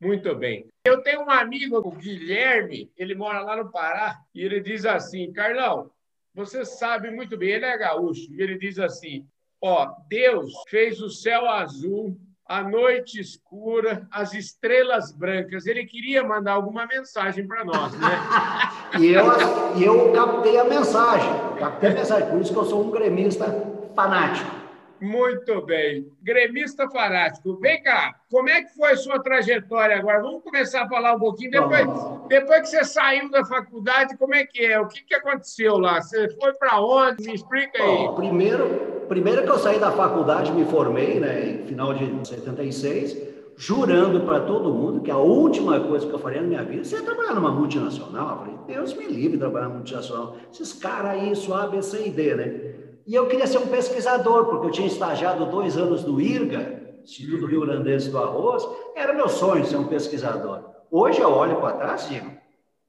Muito 0.00 0.34
bem. 0.34 0.66
Eu 0.84 1.02
tenho 1.02 1.22
um 1.22 1.30
amigo, 1.30 1.76
o 1.76 1.90
Guilherme, 1.90 2.90
ele 2.96 3.14
mora 3.14 3.40
lá 3.40 3.56
no 3.56 3.70
Pará, 3.70 4.18
e 4.34 4.42
ele 4.42 4.60
diz 4.60 4.86
assim: 4.86 5.30
Carlão, 5.32 5.90
você 6.34 6.64
sabe 6.64 7.10
muito 7.10 7.36
bem, 7.36 7.50
ele 7.50 7.66
é 7.66 7.76
gaúcho, 7.76 8.32
e 8.32 8.40
ele 8.40 8.58
diz 8.58 8.78
assim: 8.78 9.26
ó, 9.60 9.94
Deus 10.08 10.52
fez 10.68 11.00
o 11.02 11.10
céu 11.10 11.48
azul 11.48 12.16
a 12.50 12.64
noite 12.64 13.20
escura, 13.20 14.08
as 14.10 14.34
estrelas 14.34 15.12
brancas. 15.12 15.66
Ele 15.66 15.86
queria 15.86 16.24
mandar 16.24 16.54
alguma 16.54 16.84
mensagem 16.84 17.46
para 17.46 17.64
nós, 17.64 17.92
né? 17.92 18.08
e 18.98 19.06
eu, 19.06 19.24
eu 19.80 20.12
captei 20.12 20.58
a 20.58 20.64
mensagem, 20.64 21.30
captei 21.60 21.90
a 21.90 21.94
mensagem, 21.94 22.28
por 22.28 22.40
isso 22.40 22.52
que 22.52 22.58
eu 22.58 22.64
sou 22.64 22.84
um 22.84 22.90
gremista 22.90 23.46
fanático. 23.94 24.59
Muito 25.00 25.64
bem. 25.64 26.06
Gremista 26.22 26.88
fanático. 26.90 27.56
Vem 27.56 27.82
cá, 27.82 28.14
como 28.30 28.48
é 28.48 28.62
que 28.62 28.74
foi 28.74 28.92
a 28.92 28.96
sua 28.96 29.22
trajetória 29.22 29.96
agora? 29.96 30.20
Vamos 30.20 30.42
começar 30.42 30.82
a 30.82 30.88
falar 30.88 31.14
um 31.14 31.18
pouquinho. 31.18 31.50
Depois, 31.50 31.86
depois 32.28 32.60
que 32.60 32.66
você 32.68 32.84
saiu 32.84 33.30
da 33.30 33.44
faculdade, 33.44 34.16
como 34.18 34.34
é 34.34 34.44
que 34.44 34.64
é? 34.64 34.78
O 34.78 34.86
que, 34.86 35.02
que 35.02 35.14
aconteceu 35.14 35.78
lá? 35.78 36.00
Você 36.02 36.28
foi 36.38 36.52
para 36.54 36.80
onde? 36.80 37.26
Me 37.26 37.34
explica 37.34 37.82
aí. 37.82 37.96
Bom, 37.96 38.14
primeiro, 38.14 39.04
primeiro 39.08 39.42
que 39.42 39.50
eu 39.50 39.58
saí 39.58 39.78
da 39.78 39.90
faculdade, 39.90 40.52
me 40.52 40.64
formei, 40.66 41.18
né, 41.18 41.48
em 41.48 41.66
final 41.66 41.94
de 41.94 42.28
76, 42.28 43.16
jurando 43.56 44.20
para 44.22 44.40
todo 44.40 44.72
mundo 44.72 45.00
que 45.00 45.10
a 45.10 45.18
última 45.18 45.80
coisa 45.80 46.06
que 46.06 46.12
eu 46.12 46.18
faria 46.18 46.40
na 46.42 46.48
minha 46.48 46.62
vida 46.62 46.84
seria 46.84 47.04
trabalhar 47.04 47.34
numa 47.34 47.50
multinacional. 47.50 48.30
Eu 48.30 48.36
falei, 48.36 48.54
Deus 48.66 48.94
me 48.94 49.06
livre 49.06 49.32
de 49.32 49.38
trabalhar 49.38 49.66
numa 49.66 49.76
multinacional. 49.76 50.36
Esses 50.52 50.72
caras 50.72 51.12
aí, 51.12 51.32
isso, 51.32 51.52
A, 51.54 51.66
B, 51.66 51.82
C 51.82 52.06
e 52.06 52.10
D, 52.10 52.34
né? 52.34 52.89
E 53.10 53.14
eu 53.16 53.26
queria 53.26 53.44
ser 53.44 53.58
um 53.58 53.66
pesquisador, 53.66 54.46
porque 54.46 54.68
eu 54.68 54.70
tinha 54.70 54.86
estagiado 54.86 55.44
dois 55.46 55.76
anos 55.76 56.04
no 56.04 56.20
IRGA, 56.20 56.80
Instituto 57.02 57.44
Rio 57.44 57.62
Grandense 57.62 58.08
do 58.08 58.16
Arroz, 58.16 58.64
era 58.94 59.12
meu 59.12 59.28
sonho 59.28 59.66
ser 59.66 59.78
um 59.78 59.88
pesquisador. 59.88 60.62
Hoje 60.88 61.20
eu 61.20 61.28
olho 61.28 61.60
para 61.60 61.76
trás 61.76 62.06
e 62.06 62.14
digo, 62.14 62.30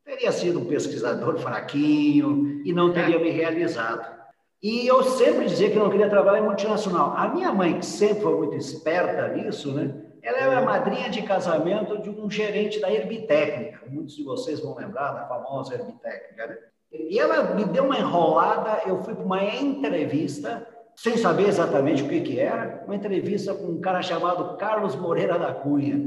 teria 0.05 0.31
sido 0.31 0.59
um 0.59 0.65
pesquisador 0.65 1.39
fraquinho 1.39 2.61
e 2.63 2.71
não 2.71 2.93
teria 2.93 3.17
me 3.17 3.31
realizado. 3.31 4.15
E 4.61 4.85
eu 4.85 5.01
sempre 5.01 5.47
dizia 5.47 5.71
que 5.71 5.79
não 5.79 5.89
queria 5.89 6.07
trabalhar 6.07 6.37
em 6.37 6.45
multinacional. 6.45 7.15
A 7.17 7.27
minha 7.27 7.51
mãe, 7.51 7.79
que 7.79 7.85
sempre 7.87 8.21
foi 8.21 8.35
muito 8.35 8.55
esperta 8.55 9.27
nisso, 9.29 9.73
né? 9.73 9.91
Ela 10.21 10.37
era 10.37 10.61
madrinha 10.61 11.09
de 11.09 11.23
casamento 11.23 11.99
de 11.99 12.11
um 12.11 12.29
gerente 12.29 12.79
da 12.79 12.93
Herbitécnica. 12.93 13.87
Muitos 13.87 14.15
de 14.15 14.23
vocês 14.23 14.59
vão 14.59 14.75
lembrar 14.75 15.13
da 15.13 15.27
famosa 15.27 15.73
Herbitécnica, 15.73 16.45
né? 16.45 16.57
E 16.91 17.17
ela 17.17 17.55
me 17.55 17.63
deu 17.65 17.85
uma 17.85 17.97
enrolada, 17.97 18.81
eu 18.85 19.01
fui 19.01 19.15
para 19.15 19.23
uma 19.23 19.43
entrevista, 19.43 20.67
sem 20.95 21.15
saber 21.15 21.47
exatamente 21.47 22.03
o 22.03 22.09
que, 22.09 22.19
que 22.19 22.39
era, 22.39 22.83
uma 22.85 22.95
entrevista 22.95 23.53
com 23.53 23.65
um 23.65 23.81
cara 23.81 24.01
chamado 24.01 24.57
Carlos 24.57 24.95
Moreira 24.95 25.39
da 25.39 25.53
Cunha, 25.53 25.97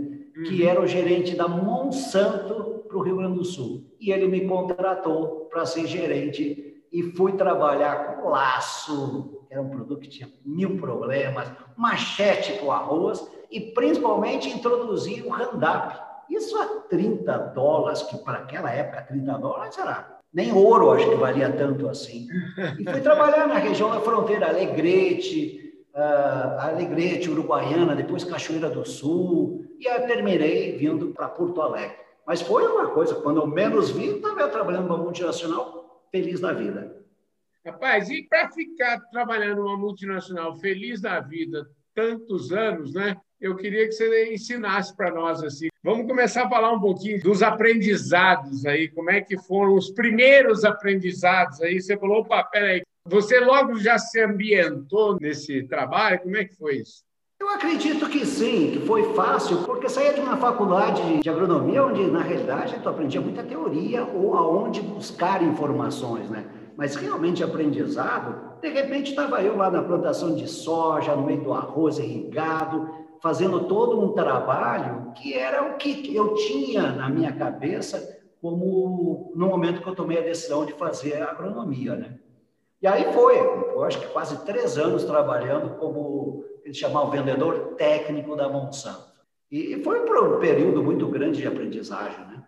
que 0.46 0.62
uhum. 0.62 0.68
era 0.68 0.80
o 0.80 0.86
gerente 0.86 1.34
da 1.34 1.48
Monsanto 1.48 2.84
para 2.86 2.98
o 2.98 3.02
Rio 3.02 3.16
Grande 3.16 3.38
do 3.38 3.44
Sul. 3.44 3.84
E 3.98 4.12
ele 4.12 4.28
me 4.28 4.46
contratou 4.46 5.48
para 5.50 5.64
ser 5.64 5.86
gerente 5.86 6.84
e 6.92 7.02
fui 7.16 7.32
trabalhar 7.32 8.16
com 8.16 8.28
laço, 8.28 9.42
que 9.48 9.54
era 9.54 9.62
um 9.62 9.70
produto 9.70 10.00
que 10.00 10.08
tinha 10.08 10.30
mil 10.44 10.76
problemas, 10.76 11.50
machete 11.76 12.58
com 12.58 12.70
arroz 12.70 13.26
e 13.50 13.60
principalmente 13.60 14.48
introduzir 14.48 15.24
o 15.24 15.30
Randap. 15.30 15.98
Isso 16.28 16.56
a 16.58 16.66
30 16.88 17.36
dólares, 17.54 18.02
que 18.02 18.16
para 18.18 18.38
aquela 18.38 18.70
época 18.70 19.02
30 19.02 19.38
dólares 19.38 19.78
era 19.78 20.13
nem 20.34 20.52
ouro, 20.52 20.90
acho 20.90 21.08
que 21.08 21.16
valia 21.16 21.52
tanto 21.52 21.88
assim. 21.88 22.26
E 22.78 22.90
fui 22.90 23.00
trabalhar 23.00 23.46
na 23.46 23.58
região 23.58 23.88
da 23.88 24.00
fronteira, 24.00 24.48
Alegrete, 24.48 25.84
uh, 25.94 26.60
Alegrete, 26.60 27.30
Uruguaiana, 27.30 27.94
depois 27.94 28.24
Cachoeira 28.24 28.68
do 28.68 28.84
Sul, 28.84 29.64
e 29.78 29.84
terminei 30.06 30.76
vindo 30.76 31.12
para 31.12 31.28
Porto 31.28 31.62
Alegre. 31.62 31.96
Mas 32.26 32.42
foi 32.42 32.66
uma 32.66 32.88
coisa, 32.88 33.14
quando 33.14 33.40
eu 33.40 33.46
menos 33.46 33.90
vi, 33.90 34.16
estava 34.16 34.48
trabalhando 34.48 34.88
numa 34.88 34.98
multinacional 34.98 36.04
feliz 36.10 36.40
da 36.40 36.52
vida. 36.52 37.04
Rapaz, 37.64 38.10
e 38.10 38.22
para 38.24 38.50
ficar 38.50 39.00
trabalhando 39.10 39.62
numa 39.62 39.76
multinacional 39.76 40.54
feliz 40.56 41.00
da 41.00 41.20
vida 41.20 41.70
tantos 41.94 42.52
anos, 42.52 42.92
né? 42.92 43.16
Eu 43.40 43.56
queria 43.56 43.86
que 43.86 43.92
você 43.92 44.32
ensinasse 44.32 44.94
para 44.96 45.12
nós 45.12 45.42
assim. 45.42 45.68
Vamos 45.84 46.06
começar 46.06 46.44
a 46.44 46.48
falar 46.48 46.72
um 46.72 46.80
pouquinho 46.80 47.20
dos 47.20 47.42
aprendizados 47.42 48.64
aí, 48.64 48.88
como 48.88 49.10
é 49.10 49.20
que 49.20 49.36
foram 49.36 49.74
os 49.74 49.90
primeiros 49.90 50.64
aprendizados 50.64 51.60
aí. 51.60 51.78
Você 51.78 51.94
falou, 51.94 52.20
opa, 52.20 52.42
peraí, 52.42 52.80
você 53.06 53.38
logo 53.38 53.78
já 53.78 53.98
se 53.98 54.18
ambientou 54.18 55.18
nesse 55.20 55.62
trabalho? 55.64 56.20
Como 56.20 56.38
é 56.38 56.46
que 56.46 56.56
foi 56.56 56.76
isso? 56.76 57.02
Eu 57.38 57.50
acredito 57.50 58.08
que 58.08 58.24
sim, 58.24 58.70
que 58.70 58.86
foi 58.86 59.12
fácil, 59.12 59.58
porque 59.64 59.90
saía 59.90 60.14
de 60.14 60.22
uma 60.22 60.38
faculdade 60.38 61.20
de 61.20 61.28
agronomia 61.28 61.84
onde, 61.84 62.10
na 62.10 62.22
realidade, 62.22 62.80
tu 62.82 62.88
aprendia 62.88 63.20
muita 63.20 63.42
teoria 63.42 64.04
ou 64.04 64.34
aonde 64.38 64.80
buscar 64.80 65.42
informações, 65.42 66.30
né? 66.30 66.46
Mas 66.78 66.96
realmente 66.96 67.44
aprendizado, 67.44 68.58
de 68.62 68.70
repente 68.70 69.10
estava 69.10 69.42
eu 69.42 69.54
lá 69.54 69.70
na 69.70 69.82
plantação 69.82 70.34
de 70.34 70.48
soja, 70.48 71.14
no 71.14 71.26
meio 71.26 71.42
do 71.42 71.52
arroz 71.52 71.98
irrigado, 71.98 73.03
fazendo 73.24 73.66
todo 73.66 73.98
um 73.98 74.12
trabalho 74.12 75.10
que 75.12 75.32
era 75.32 75.72
o 75.72 75.78
que 75.78 76.14
eu 76.14 76.34
tinha 76.34 76.92
na 76.92 77.08
minha 77.08 77.32
cabeça 77.32 78.22
como 78.38 79.32
no 79.34 79.48
momento 79.48 79.80
que 79.80 79.88
eu 79.88 79.94
tomei 79.94 80.18
a 80.18 80.20
decisão 80.20 80.66
de 80.66 80.74
fazer 80.74 81.22
a 81.22 81.30
agronomia, 81.30 81.96
né? 81.96 82.18
E 82.82 82.86
aí 82.86 83.10
foi, 83.14 83.38
eu 83.38 83.82
acho 83.82 83.98
que 83.98 84.08
quase 84.08 84.44
três 84.44 84.76
anos 84.76 85.04
trabalhando 85.04 85.78
como 85.78 86.44
ele 86.62 86.74
chamava 86.74 87.06
o 87.06 87.10
vendedor 87.10 87.76
técnico 87.76 88.36
da 88.36 88.46
Monsanto. 88.46 89.14
E 89.50 89.82
foi 89.82 90.00
um 90.00 90.38
período 90.38 90.82
muito 90.82 91.08
grande 91.08 91.40
de 91.40 91.48
aprendizagem, 91.48 92.26
né? 92.26 92.44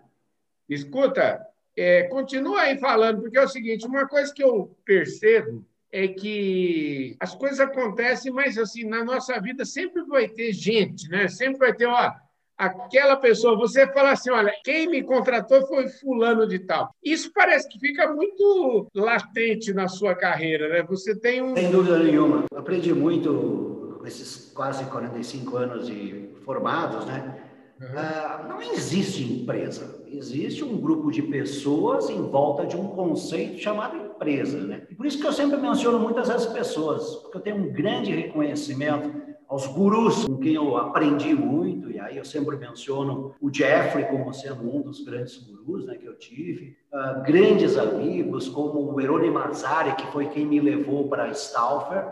Escuta, 0.69 1.41
é, 1.75 2.03
continua 2.03 2.61
aí 2.61 2.79
falando, 2.79 3.23
porque 3.23 3.39
é 3.39 3.45
o 3.45 3.49
seguinte, 3.49 3.87
uma 3.87 4.07
coisa 4.07 4.31
que 4.35 4.45
eu 4.45 4.77
percebo 4.85 5.65
é 5.97 6.09
que 6.09 7.17
as 7.19 7.35
coisas 7.35 7.59
acontecem, 7.59 8.31
mas 8.31 8.59
assim, 8.59 8.85
na 8.85 9.03
nossa 9.03 9.41
vida 9.41 9.65
sempre 9.65 10.03
vai 10.05 10.29
ter 10.29 10.53
gente, 10.53 11.09
né? 11.09 11.27
Sempre 11.27 11.59
vai 11.59 11.73
ter, 11.73 11.87
ó, 11.87 12.13
aquela 12.55 13.17
pessoa, 13.17 13.57
você 13.57 13.91
fala 13.95 14.11
assim, 14.11 14.31
olha, 14.31 14.53
quem 14.63 14.91
me 14.91 15.03
contratou 15.03 15.67
foi 15.67 15.89
fulano 15.89 16.47
de 16.47 16.59
tal. 16.59 16.95
Isso 17.03 17.33
parece 17.33 17.67
que 17.67 17.79
fica 17.79 18.13
muito 18.13 18.87
latente 18.95 19.73
na 19.73 19.89
sua 19.89 20.15
carreira, 20.15 20.69
né? 20.69 20.83
Você 20.83 21.19
tem 21.19 21.43
um... 21.43 21.57
Sem 21.57 21.71
dúvida 21.71 21.99
nenhuma. 21.99 22.45
Aprendi 22.55 22.93
muito 22.93 23.97
com 23.99 24.07
esses 24.07 24.53
quase 24.55 24.85
45 24.85 25.57
anos 25.57 25.87
de 25.87 26.29
formados, 26.45 27.07
né? 27.07 27.46
Uhum. 27.81 27.87
Uh, 27.89 28.49
não 28.49 28.63
existe 28.63 29.23
empresa, 29.23 30.03
existe 30.07 30.65
um 30.65 30.79
grupo 30.79 31.11
de 31.11 31.21
pessoas 31.23 32.09
em 32.09 32.23
volta 32.23 32.65
de 32.65 32.75
um 32.75 32.89
conceito 32.89 33.59
chamado 33.59 33.97
empresa, 33.97 34.59
né? 34.59 34.87
E 34.91 34.95
por 34.95 35.05
isso 35.05 35.21
que 35.21 35.27
eu 35.27 35.33
sempre 35.33 35.59
menciono 35.59 35.99
muitas 35.99 36.31
as 36.31 36.47
pessoas, 36.47 37.17
porque 37.17 37.37
eu 37.37 37.43
tenho 37.43 37.57
um 37.57 37.73
grande 37.73 38.13
reconhecimento 38.13 39.13
aos 39.47 39.67
gurus 39.67 40.25
com 40.25 40.39
quem 40.39 40.55
eu 40.55 40.77
aprendi 40.77 41.35
muito, 41.35 41.91
e 41.91 42.01
aí 42.01 42.17
eu 42.17 42.25
sempre 42.25 42.57
menciono 42.57 43.35
o 43.41 43.53
Jeffrey 43.53 44.07
como 44.07 44.33
sendo 44.33 44.75
um 44.75 44.81
dos 44.81 45.05
grandes 45.05 45.37
gurus 45.37 45.85
né, 45.85 45.97
que 45.97 46.07
eu 46.07 46.17
tive, 46.19 46.77
uh, 46.93 47.23
grandes 47.23 47.77
amigos 47.77 48.49
como 48.49 48.81
o 48.93 49.01
Erone 49.01 49.31
Mazzari, 49.31 49.95
que 49.97 50.07
foi 50.09 50.27
quem 50.27 50.47
me 50.47 50.61
levou 50.61 51.09
para 51.09 51.25
a 51.25 51.35
Stauffer, 51.35 52.07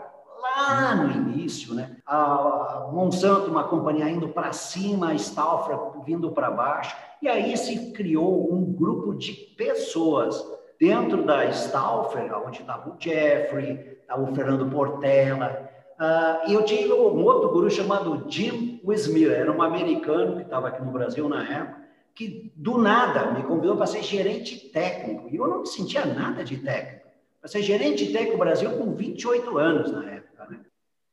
lá 0.57 0.95
no 0.95 1.11
início, 1.11 1.73
né? 1.73 1.97
A 2.05 2.87
Monsanto, 2.91 3.49
uma 3.49 3.63
companhia 3.63 4.09
indo 4.09 4.29
para 4.29 4.53
cima, 4.53 5.11
a 5.11 5.15
Stauffer 5.15 5.77
vindo 6.05 6.31
para 6.31 6.51
baixo, 6.51 6.95
e 7.21 7.27
aí 7.27 7.57
se 7.57 7.91
criou 7.91 8.53
um 8.53 8.71
grupo 8.73 9.15
de 9.15 9.33
pessoas 9.33 10.43
dentro 10.79 11.23
da 11.23 11.49
Stauffer, 11.51 12.31
onde 12.45 12.61
estava 12.61 12.89
o 12.89 12.95
Jeffrey, 12.99 13.97
estava 14.01 14.23
o 14.23 14.35
Fernando 14.35 14.69
Portela, 14.69 15.65
Uh, 15.95 16.49
e 16.49 16.53
eu 16.53 16.63
tinha 16.65 16.93
um 16.93 17.23
outro 17.23 17.49
guru 17.49 17.71
chamado 17.71 18.25
Jim 18.29 18.81
Wismir, 18.83 19.31
era 19.31 19.49
um 19.49 19.61
americano 19.61 20.35
que 20.35 20.41
estava 20.41 20.67
aqui 20.67 20.83
no 20.83 20.91
Brasil 20.91 21.29
na 21.29 21.41
época, 21.41 21.85
que 22.13 22.51
do 22.53 22.77
nada 22.77 23.31
me 23.31 23.43
convidou 23.43 23.77
para 23.77 23.85
ser 23.85 24.03
gerente 24.03 24.69
técnico. 24.69 25.29
E 25.31 25.37
eu 25.37 25.47
não 25.47 25.65
sentia 25.65 26.05
nada 26.05 26.43
de 26.43 26.57
técnico. 26.57 27.07
Para 27.39 27.49
ser 27.49 27.61
gerente 27.61 28.11
técnico 28.11 28.33
no 28.33 28.39
Brasil 28.39 28.71
com 28.71 28.93
28 28.93 29.57
anos 29.57 29.91
na 29.91 30.03
época. 30.03 30.24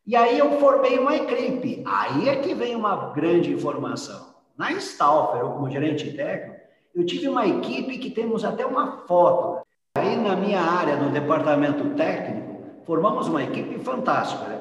E 0.05 0.17
aí 0.17 0.37
eu 0.37 0.59
formei 0.59 0.99
uma 0.99 1.15
equipe. 1.15 1.83
Aí 1.87 2.29
é 2.29 2.37
que 2.37 2.55
vem 2.55 2.75
uma 2.75 3.13
grande 3.13 3.53
informação. 3.53 4.35
Na 4.59 4.73
Stauffer, 4.73 5.43
como 5.43 5.71
gerente 5.71 6.13
técnico, 6.13 6.61
eu 6.95 7.07
tive 7.07 7.29
uma 7.29 7.47
equipe 7.47 7.99
que 7.99 8.11
temos 8.11 8.45
até 8.45 8.67
uma 8.67 9.07
foto. 9.07 9.65
Aí 9.97 10.17
na 10.17 10.35
minha 10.35 10.61
área, 10.61 10.97
no 10.97 11.11
departamento 11.11 11.91
técnico, 11.95 12.63
formamos 12.85 13.29
uma 13.29 13.43
equipe 13.45 13.79
fantástica. 13.79 14.45
Né? 14.45 14.61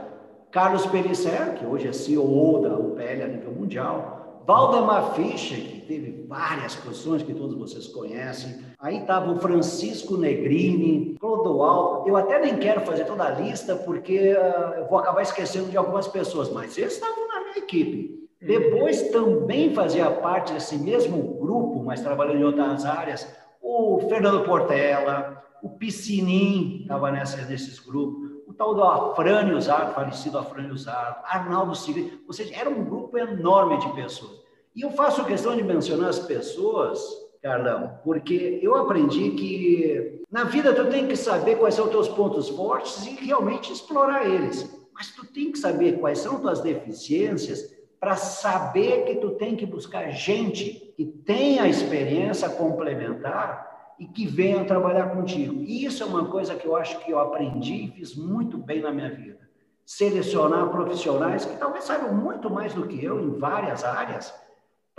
Carlos 0.51 0.85
Pellicer, 0.85 1.55
que 1.55 1.65
hoje 1.65 1.87
é 1.87 1.93
CEO 1.93 2.61
da 2.61 2.75
UPL 2.75 3.23
a 3.23 3.27
nível 3.27 3.51
mundial, 3.51 4.43
Valdemar 4.45 5.13
Fischer, 5.13 5.59
que 5.59 5.81
teve 5.87 6.25
várias 6.27 6.75
posições 6.75 7.23
que 7.23 7.33
todos 7.33 7.57
vocês 7.57 7.87
conhecem, 7.87 8.59
aí 8.81 8.97
estava 8.97 9.31
o 9.31 9.39
Francisco 9.39 10.17
Negrini, 10.17 11.15
Clodoaldo, 11.19 12.09
eu 12.09 12.17
até 12.17 12.39
nem 12.39 12.57
quero 12.57 12.81
fazer 12.81 13.05
toda 13.05 13.23
a 13.23 13.29
lista, 13.29 13.75
porque 13.75 14.33
uh, 14.33 14.79
eu 14.79 14.87
vou 14.87 14.97
acabar 14.97 15.21
esquecendo 15.21 15.69
de 15.69 15.77
algumas 15.77 16.07
pessoas, 16.07 16.51
mas 16.51 16.77
eles 16.77 16.93
estavam 16.93 17.27
na 17.27 17.41
minha 17.41 17.57
equipe. 17.57 18.19
Depois 18.41 19.11
também 19.11 19.73
fazia 19.75 20.09
parte 20.09 20.51
desse 20.51 20.75
mesmo 20.77 21.21
grupo, 21.39 21.83
mas 21.83 22.01
trabalhando 22.01 22.39
em 22.39 22.43
outras 22.43 22.83
áreas, 22.83 23.31
o 23.61 23.99
Fernando 24.09 24.43
Portela, 24.43 25.43
o 25.61 25.69
Piscinin 25.69 26.81
estava 26.81 27.11
nesses 27.11 27.77
grupos, 27.77 28.31
o 28.47 28.53
tal 28.53 28.73
do 28.73 28.83
Afrânio 28.83 29.61
Zardo, 29.61 29.93
falecido 29.93 30.39
Afrânio 30.39 30.75
Zardo, 30.75 31.19
Arnaldo 31.23 31.75
Sigrid, 31.75 32.13
ou 32.27 32.33
seja, 32.33 32.55
era 32.55 32.67
um 32.67 32.83
grupo 32.83 33.15
enorme 33.15 33.77
de 33.77 33.93
pessoas. 33.93 34.41
E 34.75 34.81
eu 34.81 34.89
faço 34.91 35.23
questão 35.25 35.55
de 35.55 35.61
mencionar 35.61 36.09
as 36.09 36.19
pessoas, 36.19 36.99
Carlão, 37.41 37.99
porque 38.03 38.59
eu 38.61 38.75
aprendi 38.75 39.31
que 39.31 40.21
na 40.31 40.43
vida 40.43 40.73
tu 40.73 40.85
tem 40.89 41.07
que 41.07 41.15
saber 41.15 41.57
quais 41.57 41.73
são 41.73 41.85
os 41.85 41.91
teus 41.91 42.07
pontos 42.07 42.49
fortes 42.49 43.05
e 43.05 43.25
realmente 43.25 43.73
explorar 43.73 44.27
eles. 44.27 44.69
Mas 44.93 45.09
tu 45.09 45.25
tem 45.25 45.51
que 45.51 45.57
saber 45.57 45.99
quais 45.99 46.19
são 46.19 46.39
tuas 46.39 46.61
deficiências 46.61 47.75
para 47.99 48.15
saber 48.15 49.05
que 49.05 49.15
tu 49.15 49.31
tem 49.31 49.55
que 49.55 49.65
buscar 49.65 50.11
gente 50.11 50.93
que 50.95 51.05
tenha 51.05 51.67
experiência 51.67 52.47
complementar 52.49 53.93
e 53.99 54.05
que 54.05 54.25
venham 54.25 54.65
trabalhar 54.65 55.09
contigo. 55.09 55.61
E 55.61 55.85
isso 55.85 56.03
é 56.03 56.05
uma 56.05 56.25
coisa 56.25 56.55
que 56.55 56.65
eu 56.65 56.75
acho 56.75 56.99
que 56.99 57.11
eu 57.11 57.19
aprendi 57.19 57.85
e 57.85 57.91
fiz 57.91 58.15
muito 58.15 58.57
bem 58.57 58.81
na 58.81 58.91
minha 58.91 59.09
vida. 59.09 59.39
Selecionar 59.85 60.69
profissionais 60.69 61.45
que 61.45 61.57
talvez 61.57 61.83
saibam 61.83 62.13
muito 62.13 62.49
mais 62.49 62.73
do 62.73 62.87
que 62.87 63.03
eu 63.03 63.19
em 63.19 63.37
várias 63.37 63.83
áreas, 63.83 64.33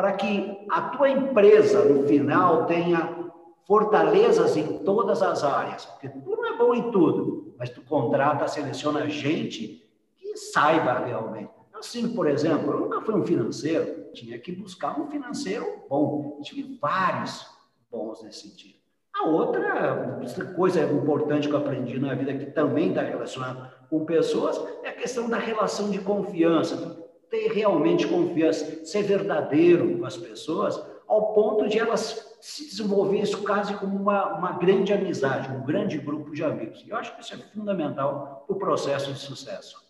para 0.03 0.15
que 0.15 0.67
a 0.69 0.81
tua 0.89 1.09
empresa, 1.09 1.85
no 1.85 2.03
final, 2.09 2.67
tenha 2.67 3.31
fortalezas 3.65 4.57
em 4.57 4.79
todas 4.79 5.23
as 5.23 5.45
áreas. 5.45 5.85
Porque 5.85 6.09
tu 6.09 6.29
não 6.29 6.45
é 6.45 6.59
bom 6.59 6.75
em 6.75 6.91
tudo, 6.91 7.55
mas 7.57 7.71
tu 7.71 7.83
contrata, 7.83 8.49
seleciona 8.49 9.09
gente 9.09 9.89
que 10.19 10.37
saiba 10.37 10.99
realmente. 10.99 11.53
Assim, 11.73 12.13
por 12.17 12.29
exemplo, 12.29 12.73
eu 12.73 12.81
nunca 12.81 13.01
fui 13.03 13.15
um 13.15 13.25
financeiro, 13.25 14.11
tinha 14.13 14.37
que 14.41 14.51
buscar 14.51 15.01
um 15.01 15.07
financeiro 15.07 15.85
bom. 15.89 16.35
Eu 16.39 16.43
tive 16.43 16.77
vários 16.81 17.47
bons 17.89 18.25
nesse 18.25 18.49
sentido. 18.49 18.75
A 19.15 19.29
outra 19.29 20.21
coisa 20.57 20.83
importante 20.83 21.47
que 21.47 21.55
eu 21.55 21.59
aprendi 21.59 22.01
na 22.01 22.13
vida, 22.15 22.35
que 22.35 22.47
também 22.47 22.89
está 22.89 23.03
relacionada 23.03 23.73
com 23.89 24.05
pessoas, 24.05 24.61
é 24.83 24.89
a 24.89 24.95
questão 24.95 25.29
da 25.29 25.39
relação 25.39 25.91
de 25.91 26.01
confiança. 26.01 27.02
Ter 27.33 27.51
realmente 27.51 28.07
confiança, 28.07 28.85
ser 28.85 29.05
verdadeiro 29.05 29.97
com 29.97 30.05
as 30.05 30.19
pessoas, 30.19 30.79
ao 31.09 31.33
ponto 31.33 31.67
de 31.67 31.79
elas 31.79 32.37
se 32.43 32.67
desenvolver 32.67 33.21
isso 33.21 33.43
quase 33.43 33.73
como 33.77 33.97
uma, 33.97 34.37
uma 34.37 34.53
grande 34.59 34.93
amizade, 34.93 35.51
um 35.51 35.65
grande 35.65 35.97
grupo 35.97 36.31
de 36.35 36.45
amigos. 36.45 36.85
E 36.87 36.91
eu 36.91 36.97
acho 36.97 37.17
que 37.17 37.23
isso 37.23 37.33
é 37.33 37.39
fundamental 37.39 38.45
para 38.47 38.55
o 38.55 38.59
processo 38.59 39.11
de 39.15 39.19
sucesso. 39.19 39.83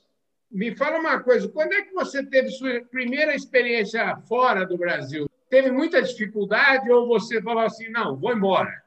Me 0.49 0.77
fala 0.77 1.01
uma 1.01 1.19
coisa, 1.19 1.49
quando 1.49 1.73
é 1.73 1.83
que 1.83 1.93
você 1.93 2.25
teve 2.25 2.49
sua 2.51 2.81
primeira 2.89 3.35
experiência 3.35 4.17
fora 4.29 4.65
do 4.65 4.79
Brasil? 4.79 5.29
Teve 5.51 5.73
muita 5.73 6.01
dificuldade 6.01 6.89
ou 6.93 7.09
você 7.09 7.43
falou 7.43 7.65
assim, 7.65 7.91
não, 7.91 8.17
vou 8.17 8.33
embora? 8.33 8.85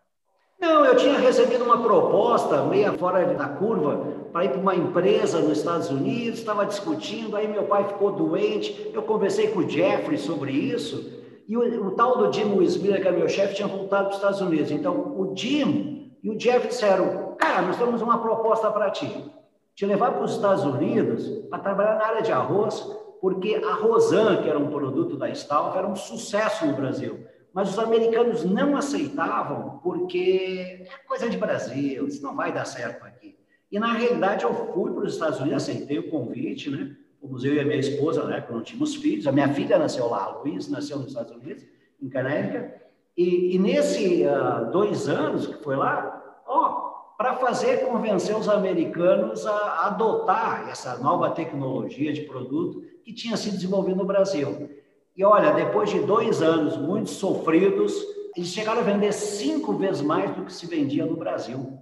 Não, 0.60 0.86
eu 0.86 0.96
tinha 0.96 1.18
recebido 1.20 1.64
uma 1.64 1.82
proposta, 1.82 2.64
meia 2.64 2.94
fora 2.94 3.26
da 3.34 3.48
curva, 3.48 4.08
para 4.32 4.46
ir 4.46 4.50
para 4.50 4.60
uma 4.60 4.76
empresa 4.76 5.40
nos 5.40 5.58
Estados 5.58 5.90
Unidos, 5.90 6.40
estava 6.40 6.66
discutindo, 6.66 7.36
aí 7.36 7.48
meu 7.48 7.64
pai 7.64 7.86
ficou 7.88 8.12
doente, 8.12 8.92
eu 8.94 9.04
conversei 9.04 9.50
com 9.50 9.60
o 9.60 9.70
Jeffrey 9.70 10.18
sobre 10.18 10.52
isso, 10.52 11.14
e 11.48 11.56
o, 11.56 11.88
o 11.88 11.92
tal 11.92 12.18
do 12.18 12.34
Jim 12.34 12.58
Wismiller, 12.58 13.02
que 13.02 13.08
era 13.08 13.18
meu 13.18 13.30
chefe, 13.30 13.56
tinha 13.56 13.68
voltado 13.68 14.06
para 14.06 14.10
os 14.10 14.16
Estados 14.16 14.42
Unidos. 14.42 14.72
Então, 14.72 14.94
o 14.94 15.34
Jim 15.36 16.18
e 16.24 16.30
o 16.30 16.38
Jeff 16.38 16.68
disseram, 16.68 17.36
cara, 17.38 17.62
nós 17.62 17.78
temos 17.78 18.02
uma 18.02 18.18
proposta 18.18 18.72
para 18.72 18.90
ti, 18.90 19.32
te 19.76 19.86
levar 19.86 20.14
para 20.14 20.24
os 20.24 20.32
Estados 20.32 20.64
Unidos 20.64 21.28
para 21.50 21.60
trabalhar 21.60 21.96
na 22.00 22.06
área 22.06 22.22
de 22.22 22.32
arroz, 22.32 22.82
porque 23.22 23.62
a 23.64 23.74
Rosan, 23.74 24.42
que 24.42 24.50
era 24.50 24.58
um 24.58 24.68
produto 24.68 25.18
da 25.18 25.30
Stalf, 25.30 25.76
era 25.76 25.88
um 25.88 25.96
sucesso 25.96 26.66
no 26.66 26.74
Brasil. 26.74 27.26
Mas 27.56 27.70
os 27.70 27.80
americanos 27.80 28.44
não 28.44 28.76
aceitavam 28.76 29.80
porque 29.82 30.86
é 30.86 31.08
coisa 31.08 31.30
de 31.30 31.38
Brasil, 31.38 32.06
isso 32.06 32.22
não 32.22 32.36
vai 32.36 32.52
dar 32.52 32.66
certo 32.66 33.06
aqui. 33.06 33.38
E 33.72 33.80
na 33.80 33.94
realidade 33.94 34.44
eu 34.44 34.54
fui 34.74 34.92
para 34.92 35.06
os 35.06 35.14
Estados 35.14 35.40
Unidos, 35.40 35.64
aceitei 35.64 35.98
o 35.98 36.10
convite, 36.10 36.70
né? 36.70 36.94
Fomos 37.22 37.46
eu 37.46 37.54
e 37.54 37.60
a 37.62 37.64
minha 37.64 37.80
esposa, 37.80 38.26
né? 38.26 38.42
Quando 38.42 38.62
tínhamos 38.62 38.96
filhos. 38.96 39.26
A 39.26 39.32
minha 39.32 39.48
filha 39.54 39.80
nasceu 39.80 40.10
lá, 40.10 40.26
a 40.26 40.38
Luiz 40.40 40.68
nasceu 40.68 40.98
nos 40.98 41.08
Estados 41.08 41.34
Unidos, 41.34 41.64
em 42.02 42.10
Connecticut. 42.10 42.74
E, 43.16 43.56
e 43.56 43.58
nesse 43.58 44.26
uh, 44.26 44.70
dois 44.70 45.08
anos 45.08 45.48
que 45.48 45.64
foi 45.64 45.78
lá, 45.78 46.42
ó, 46.46 46.92
para 47.18 47.36
fazer 47.36 47.86
convencer 47.88 48.36
os 48.36 48.50
americanos 48.50 49.48
a 49.48 49.86
adotar 49.86 50.68
essa 50.70 50.98
nova 50.98 51.30
tecnologia 51.30 52.12
de 52.12 52.24
produto 52.24 52.84
que 53.02 53.14
tinha 53.14 53.38
sido 53.38 53.54
desenvolvida 53.54 53.96
no 53.96 54.04
Brasil. 54.04 54.70
E 55.16 55.24
olha, 55.24 55.54
depois 55.54 55.90
de 55.90 56.00
dois 56.02 56.42
anos 56.42 56.76
muito 56.76 57.10
sofridos, 57.10 57.96
eles 58.36 58.50
chegaram 58.50 58.82
a 58.82 58.84
vender 58.84 59.14
cinco 59.14 59.74
vezes 59.74 60.02
mais 60.02 60.36
do 60.36 60.44
que 60.44 60.52
se 60.52 60.68
vendia 60.68 61.06
no 61.06 61.16
Brasil. 61.16 61.80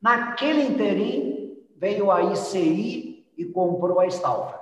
Naquele 0.00 0.62
interim, 0.62 1.58
veio 1.76 2.10
a 2.10 2.22
ICI 2.32 3.26
e 3.36 3.44
comprou 3.44 4.00
a 4.00 4.06
Stalfa. 4.06 4.58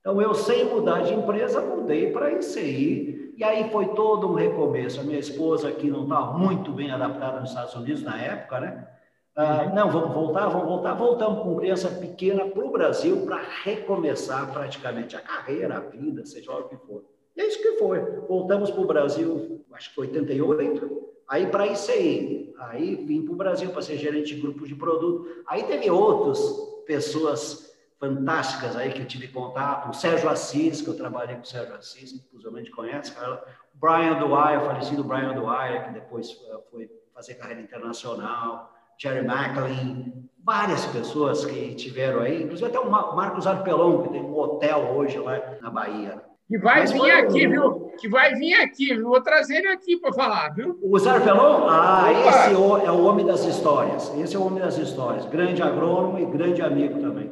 Então, 0.00 0.20
eu, 0.20 0.34
sem 0.34 0.64
mudar 0.66 1.00
de 1.00 1.14
empresa, 1.14 1.60
mudei 1.62 2.12
para 2.12 2.26
a 2.26 2.32
ICI. 2.32 3.34
E 3.36 3.42
aí 3.42 3.70
foi 3.70 3.88
todo 3.88 4.28
um 4.28 4.34
recomeço. 4.34 5.00
A 5.00 5.02
minha 5.02 5.18
esposa, 5.18 5.72
que 5.72 5.90
não 5.90 6.04
estava 6.04 6.38
muito 6.38 6.72
bem 6.72 6.90
adaptada 6.90 7.40
nos 7.40 7.50
Estados 7.50 7.74
Unidos 7.74 8.02
na 8.02 8.20
época, 8.20 8.60
né? 8.60 8.88
Ah, 9.34 9.64
uhum. 9.66 9.74
não, 9.74 9.90
vamos 9.90 10.14
voltar, 10.14 10.48
vamos 10.48 10.66
voltar. 10.66 10.94
Voltamos 10.94 11.42
com 11.42 11.56
criança 11.56 11.88
pequena 11.88 12.46
para 12.46 12.64
o 12.64 12.70
Brasil 12.70 13.26
para 13.26 13.40
recomeçar 13.64 14.50
praticamente 14.52 15.16
a 15.16 15.20
carreira, 15.20 15.76
a 15.76 15.80
vida, 15.80 16.24
seja 16.24 16.52
lá 16.52 16.60
o 16.60 16.68
que 16.68 16.76
for. 16.76 17.04
E 17.36 17.40
é 17.40 17.46
isso 17.46 17.60
que 17.60 17.72
foi. 17.72 18.00
Voltamos 18.28 18.70
para 18.70 18.80
o 18.80 18.86
Brasil, 18.86 19.64
acho 19.72 19.90
que 19.90 19.94
foi 19.94 20.06
88, 20.06 21.06
aí 21.28 21.46
para 21.46 21.66
ICI. 21.66 22.54
Aí 22.58 22.96
vim 22.96 23.22
para 23.22 23.34
o 23.34 23.36
Brasil 23.36 23.70
para 23.70 23.82
ser 23.82 23.98
gerente 23.98 24.34
de 24.34 24.40
grupo 24.40 24.66
de 24.66 24.74
produto. 24.74 25.42
Aí 25.46 25.64
teve 25.64 25.90
outras 25.90 26.40
pessoas 26.86 27.66
fantásticas 27.98 28.76
aí 28.76 28.92
que 28.92 29.00
eu 29.00 29.06
tive 29.06 29.28
contato. 29.28 29.90
O 29.90 29.92
Sérgio 29.92 30.28
Assis, 30.28 30.80
que 30.80 30.88
eu 30.88 30.96
trabalhei 30.96 31.36
com 31.36 31.42
o 31.42 31.46
Sérgio 31.46 31.74
Assis, 31.74 32.12
que 32.12 32.18
possivelmente 32.20 32.70
conhece, 32.70 33.12
cara. 33.12 33.42
Brian 33.74 34.18
Dwyer, 34.18 34.60
falecido 34.62 35.04
Brian 35.04 35.34
Dwyer, 35.34 35.86
que 35.86 35.92
depois 35.92 36.30
eh, 36.48 36.58
foi 36.70 36.90
fazer 37.14 37.34
carreira 37.34 37.60
internacional. 37.60 38.72
Jerry 38.98 39.26
McLean, 39.26 40.12
várias 40.42 40.86
pessoas 40.86 41.44
que 41.44 41.74
tiveram 41.74 42.20
aí, 42.20 42.44
inclusive 42.44 42.68
até 42.68 42.78
o 42.78 42.90
Marcos 42.90 43.46
Arpelon, 43.46 44.04
que 44.04 44.08
tem 44.10 44.22
um 44.22 44.34
hotel 44.34 44.96
hoje 44.96 45.18
lá 45.18 45.38
na 45.60 45.68
Bahia. 45.68 46.22
Que 46.48 46.58
vai 46.58 46.80
Mas 46.80 46.92
vir 46.92 46.98
foi... 46.98 47.10
aqui, 47.10 47.48
viu? 47.48 47.92
Que 47.98 48.08
vai 48.08 48.34
vir 48.34 48.54
aqui, 48.54 48.94
viu? 48.94 49.08
Vou 49.08 49.20
trazer 49.20 49.56
ele 49.56 49.68
aqui 49.68 49.96
para 49.96 50.12
falar, 50.12 50.50
viu? 50.54 50.78
O 50.80 50.96
Zarpelon? 50.98 51.66
Ah, 51.68 52.08
Opa. 52.10 52.28
esse 52.28 52.54
é, 52.86 52.90
o 52.90 53.04
homem 53.04 53.26
das 53.26 53.44
histórias. 53.44 54.12
Esse 54.16 54.36
é 54.36 54.38
o 54.38 54.46
homem 54.46 54.60
das 54.60 54.78
histórias. 54.78 55.26
Grande 55.26 55.60
agrônomo 55.60 56.18
e 56.20 56.26
grande 56.26 56.62
amigo 56.62 57.00
também. 57.00 57.30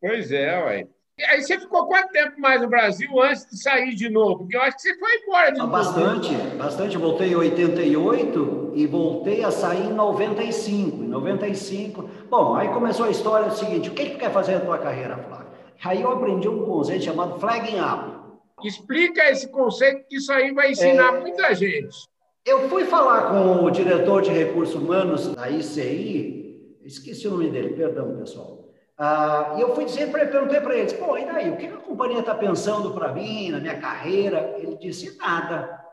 Pois 0.00 0.30
é, 0.30 0.64
ué. 0.64 0.86
Aí 1.30 1.42
você 1.42 1.58
ficou 1.58 1.86
quanto 1.86 2.12
tempo 2.12 2.38
mais 2.38 2.60
no 2.60 2.68
Brasil 2.68 3.08
antes 3.22 3.46
de 3.46 3.60
sair 3.60 3.94
de 3.94 4.10
novo? 4.10 4.40
Porque 4.40 4.54
eu 4.54 4.60
acho 4.60 4.76
que 4.76 4.82
você 4.82 4.98
foi 4.98 5.10
embora 5.16 5.50
de 5.50 5.60
ah, 5.60 5.62
novo. 5.62 5.72
Bastante, 5.72 6.34
bastante. 6.58 6.98
Voltei 6.98 7.30
em 7.30 7.36
88 7.36 8.72
e 8.74 8.86
voltei 8.86 9.42
a 9.42 9.50
sair 9.50 9.86
em 9.86 9.94
95. 9.94 11.02
Em 11.02 11.08
95. 11.08 12.08
Bom, 12.30 12.54
aí 12.54 12.68
começou 12.68 13.06
a 13.06 13.10
história 13.10 13.48
do 13.48 13.54
seguinte: 13.54 13.88
o 13.88 13.92
que, 13.92 14.04
que 14.04 14.10
tu 14.10 14.18
quer 14.18 14.30
fazer 14.30 14.56
na 14.56 14.60
tua 14.60 14.78
carreira, 14.78 15.16
Flávio? 15.16 15.46
Aí 15.82 16.02
eu 16.02 16.12
aprendi 16.12 16.48
um 16.48 16.64
conceito 16.64 17.04
chamado 17.04 17.40
flagging 17.40 17.80
up. 17.80 18.15
Explica 18.64 19.30
esse 19.30 19.48
conceito, 19.48 20.06
que 20.08 20.16
isso 20.16 20.32
aí 20.32 20.52
vai 20.52 20.72
ensinar 20.72 21.14
é, 21.14 21.20
muita 21.20 21.54
gente. 21.54 22.08
Eu 22.44 22.68
fui 22.68 22.84
falar 22.84 23.30
com 23.30 23.64
o 23.64 23.70
diretor 23.70 24.22
de 24.22 24.30
recursos 24.30 24.74
humanos 24.74 25.34
da 25.34 25.50
ICI, 25.50 26.78
esqueci 26.84 27.28
o 27.28 27.32
nome 27.32 27.50
dele, 27.50 27.74
perdão, 27.74 28.16
pessoal. 28.16 28.64
Ah, 28.98 29.54
e 29.58 29.60
eu 29.60 29.74
fui 29.74 29.84
dizer 29.84 30.10
para 30.10 30.22
ele, 30.22 30.30
perguntei 30.30 30.60
para 30.60 30.74
ele, 30.74 30.94
pô, 30.94 31.18
e 31.18 31.26
daí, 31.26 31.50
o 31.50 31.56
que 31.56 31.66
a 31.66 31.76
companhia 31.76 32.20
está 32.20 32.34
pensando 32.34 32.92
para 32.92 33.12
mim, 33.12 33.50
na 33.50 33.60
minha 33.60 33.78
carreira? 33.78 34.54
Ele 34.58 34.76
disse, 34.76 35.18
nada. 35.18 35.84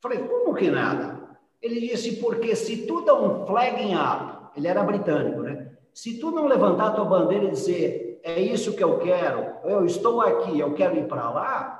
Falei, 0.00 0.20
como 0.20 0.54
que 0.54 0.70
nada? 0.70 1.20
Ele 1.60 1.80
disse, 1.80 2.16
porque 2.16 2.56
se 2.56 2.86
tu 2.86 3.02
dá 3.02 3.14
um 3.14 3.46
flagging 3.46 3.94
up, 3.94 4.56
ele 4.56 4.66
era 4.66 4.82
britânico, 4.82 5.42
né? 5.42 5.72
Se 5.92 6.18
tu 6.18 6.30
não 6.30 6.46
levantar 6.46 6.86
a 6.86 6.90
tua 6.92 7.04
bandeira 7.04 7.44
e 7.44 7.50
dizer, 7.50 8.20
é 8.22 8.40
isso 8.40 8.74
que 8.74 8.82
eu 8.82 8.98
quero, 8.98 9.56
eu 9.64 9.84
estou 9.84 10.22
aqui, 10.22 10.58
eu 10.58 10.72
quero 10.72 10.96
ir 10.96 11.06
para 11.06 11.28
lá, 11.28 11.79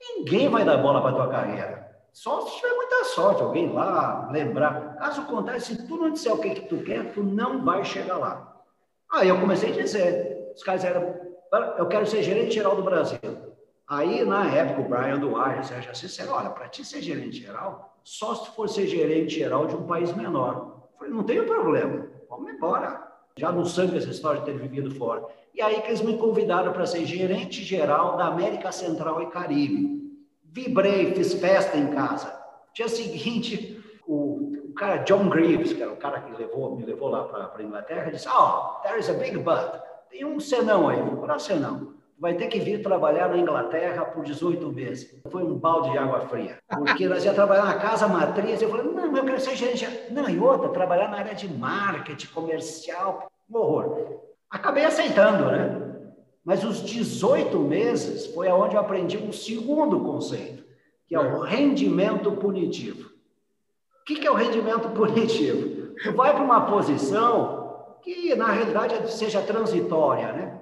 Ninguém 0.00 0.48
vai 0.48 0.64
dar 0.64 0.78
bola 0.78 1.00
para 1.00 1.12
tua 1.12 1.28
carreira. 1.28 1.86
Só 2.12 2.40
se 2.42 2.56
tiver 2.56 2.74
muita 2.74 3.04
sorte, 3.04 3.42
alguém 3.42 3.72
lá 3.72 4.28
lembrar. 4.30 4.96
Caso 4.96 5.26
contrário, 5.26 5.60
se 5.60 5.86
tu 5.86 5.96
não 5.96 6.10
disser 6.10 6.32
o 6.32 6.38
que, 6.38 6.50
que 6.50 6.68
tu 6.68 6.82
quer, 6.82 7.12
tu 7.12 7.22
não 7.22 7.64
vai 7.64 7.84
chegar 7.84 8.16
lá. 8.16 8.56
Aí 9.12 9.28
eu 9.28 9.38
comecei 9.38 9.70
a 9.70 9.82
dizer, 9.82 10.52
os 10.54 10.62
caras 10.62 10.84
eram, 10.84 11.14
eu 11.78 11.86
quero 11.86 12.06
ser 12.06 12.22
gerente 12.22 12.54
geral 12.54 12.74
do 12.74 12.82
Brasil. 12.82 13.18
Aí, 13.88 14.24
na 14.24 14.50
época, 14.50 14.80
o 14.80 14.88
Brian 14.88 15.18
Duarte, 15.18 15.60
o 15.60 15.64
Sérgio 15.64 15.90
Assis 15.92 16.18
olha, 16.28 16.50
para 16.50 16.68
ti 16.68 16.84
ser 16.84 17.00
gerente 17.00 17.36
geral, 17.36 18.00
só 18.02 18.34
se 18.34 18.46
tu 18.46 18.52
for 18.52 18.68
ser 18.68 18.86
gerente 18.86 19.34
geral 19.34 19.66
de 19.66 19.76
um 19.76 19.86
país 19.86 20.12
menor. 20.14 20.82
Eu 20.92 20.98
falei, 20.98 21.14
não 21.14 21.22
tem 21.22 21.44
problema, 21.44 22.08
vamos 22.28 22.52
embora. 22.52 23.06
Já 23.36 23.52
no 23.52 23.66
sangue 23.66 23.98
essa 23.98 24.10
história 24.10 24.40
de 24.40 24.46
ter 24.46 24.58
vivido 24.58 24.90
fora. 24.94 25.24
E 25.56 25.62
aí 25.62 25.80
que 25.80 25.88
eles 25.88 26.02
me 26.02 26.18
convidaram 26.18 26.70
para 26.72 26.84
ser 26.84 27.06
gerente 27.06 27.64
geral 27.64 28.16
da 28.18 28.26
América 28.26 28.70
Central 28.70 29.22
e 29.22 29.26
Caribe. 29.26 29.96
Vibrei, 30.44 31.14
fiz 31.14 31.32
festa 31.32 31.78
em 31.78 31.88
casa. 31.88 32.38
Dia 32.74 32.88
seguinte, 32.88 33.82
o, 34.06 34.52
o 34.68 34.74
cara 34.74 34.98
John 34.98 35.30
Greaves, 35.30 35.72
que 35.72 35.82
era 35.82 35.90
o 35.90 35.96
cara 35.96 36.20
que 36.20 36.36
levou, 36.36 36.76
me 36.76 36.84
levou 36.84 37.08
lá 37.08 37.24
para 37.24 37.50
a 37.56 37.62
Inglaterra, 37.62 38.10
disse: 38.10 38.28
Oh, 38.28 38.82
there 38.82 39.00
is 39.00 39.08
a 39.08 39.14
big 39.14 39.38
but. 39.38 39.80
Tem 40.10 40.26
um 40.26 40.38
senão 40.38 40.90
aí. 40.90 40.98
É 40.98 41.02
o 41.02 41.38
senão? 41.38 41.96
vai 42.18 42.34
ter 42.34 42.48
que 42.48 42.58
vir 42.58 42.82
trabalhar 42.82 43.28
na 43.28 43.36
Inglaterra 43.36 44.04
por 44.04 44.24
18 44.24 44.72
meses. 44.72 45.20
Foi 45.30 45.42
um 45.42 45.58
balde 45.58 45.90
de 45.90 45.98
água 45.98 46.20
fria. 46.20 46.58
Porque 46.68 47.06
nós 47.06 47.24
ia 47.24 47.34
trabalhar 47.34 47.64
na 47.64 47.78
casa 47.78 48.08
matriz. 48.08 48.60
Eu 48.60 48.70
falei, 48.70 48.86
não, 48.86 49.16
eu 49.16 49.24
quero 49.24 49.40
ser 49.40 49.56
gerente. 49.56 49.86
Não, 50.10 50.28
e 50.28 50.38
outra, 50.38 50.70
trabalhar 50.70 51.08
na 51.08 51.18
área 51.18 51.34
de 51.34 51.48
marketing, 51.48 52.28
comercial. 52.28 53.30
Um 53.50 53.58
horror. 53.58 54.25
Acabei 54.56 54.86
aceitando, 54.86 55.50
né? 55.50 55.82
Mas 56.42 56.64
os 56.64 56.82
18 56.82 57.58
meses 57.58 58.26
foi 58.28 58.48
aonde 58.48 58.74
eu 58.74 58.80
aprendi 58.80 59.18
um 59.18 59.30
segundo 59.30 60.00
conceito, 60.00 60.64
que 61.06 61.14
é 61.14 61.20
o 61.20 61.40
rendimento 61.40 62.32
punitivo. 62.32 63.10
O 64.00 64.04
que 64.04 64.26
é 64.26 64.30
o 64.30 64.34
rendimento 64.34 64.88
punitivo? 64.90 65.94
Tu 66.02 66.12
vai 66.14 66.32
para 66.32 66.42
uma 66.42 66.62
posição 66.62 67.98
que, 68.02 68.34
na 68.34 68.50
realidade, 68.50 69.12
seja 69.12 69.42
transitória, 69.42 70.32
né? 70.32 70.58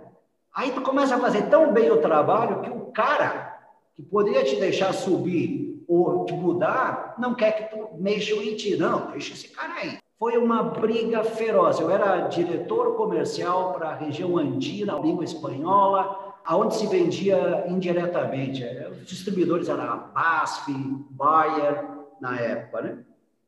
Aí 0.53 0.73
tu 0.73 0.81
começa 0.81 1.15
a 1.15 1.21
fazer 1.21 1.43
tão 1.49 1.73
bem 1.73 1.91
o 1.91 2.01
trabalho 2.01 2.63
que 2.63 2.71
o 2.71 2.87
cara 2.87 3.61
que 3.95 4.03
poderia 4.03 4.43
te 4.43 4.57
deixar 4.57 4.93
subir 4.93 5.85
ou 5.87 6.25
te 6.25 6.33
mudar, 6.33 7.15
não 7.17 7.35
quer 7.35 7.53
que 7.53 7.77
tu 7.77 7.91
mexa 7.97 8.35
em 8.35 8.57
ti. 8.57 8.77
Não, 8.77 9.13
deixa 9.13 9.35
esse 9.35 9.49
cara 9.49 9.73
aí. 9.75 10.04
Foi 10.25 10.39
uma 10.39 10.63
briga 10.63 11.23
feroz. 11.23 11.79
Eu 11.79 11.91
era 11.91 12.29
diretor 12.29 12.95
comercial 12.95 13.75
para 13.75 13.91
a 13.91 13.95
região 13.95 14.39
andina, 14.39 14.99
língua 14.99 15.23
espanhola, 15.23 16.35
aonde 16.47 16.77
se 16.77 16.87
vendia 16.87 17.67
indiretamente. 17.69 18.65
Os 18.91 19.05
distribuidores 19.05 19.69
eram 19.69 19.83
a 19.83 19.97
BASF, 19.97 20.73
Bayer, 21.11 21.85
na 22.23 22.41
época, 22.41 22.81
né? 22.81 22.99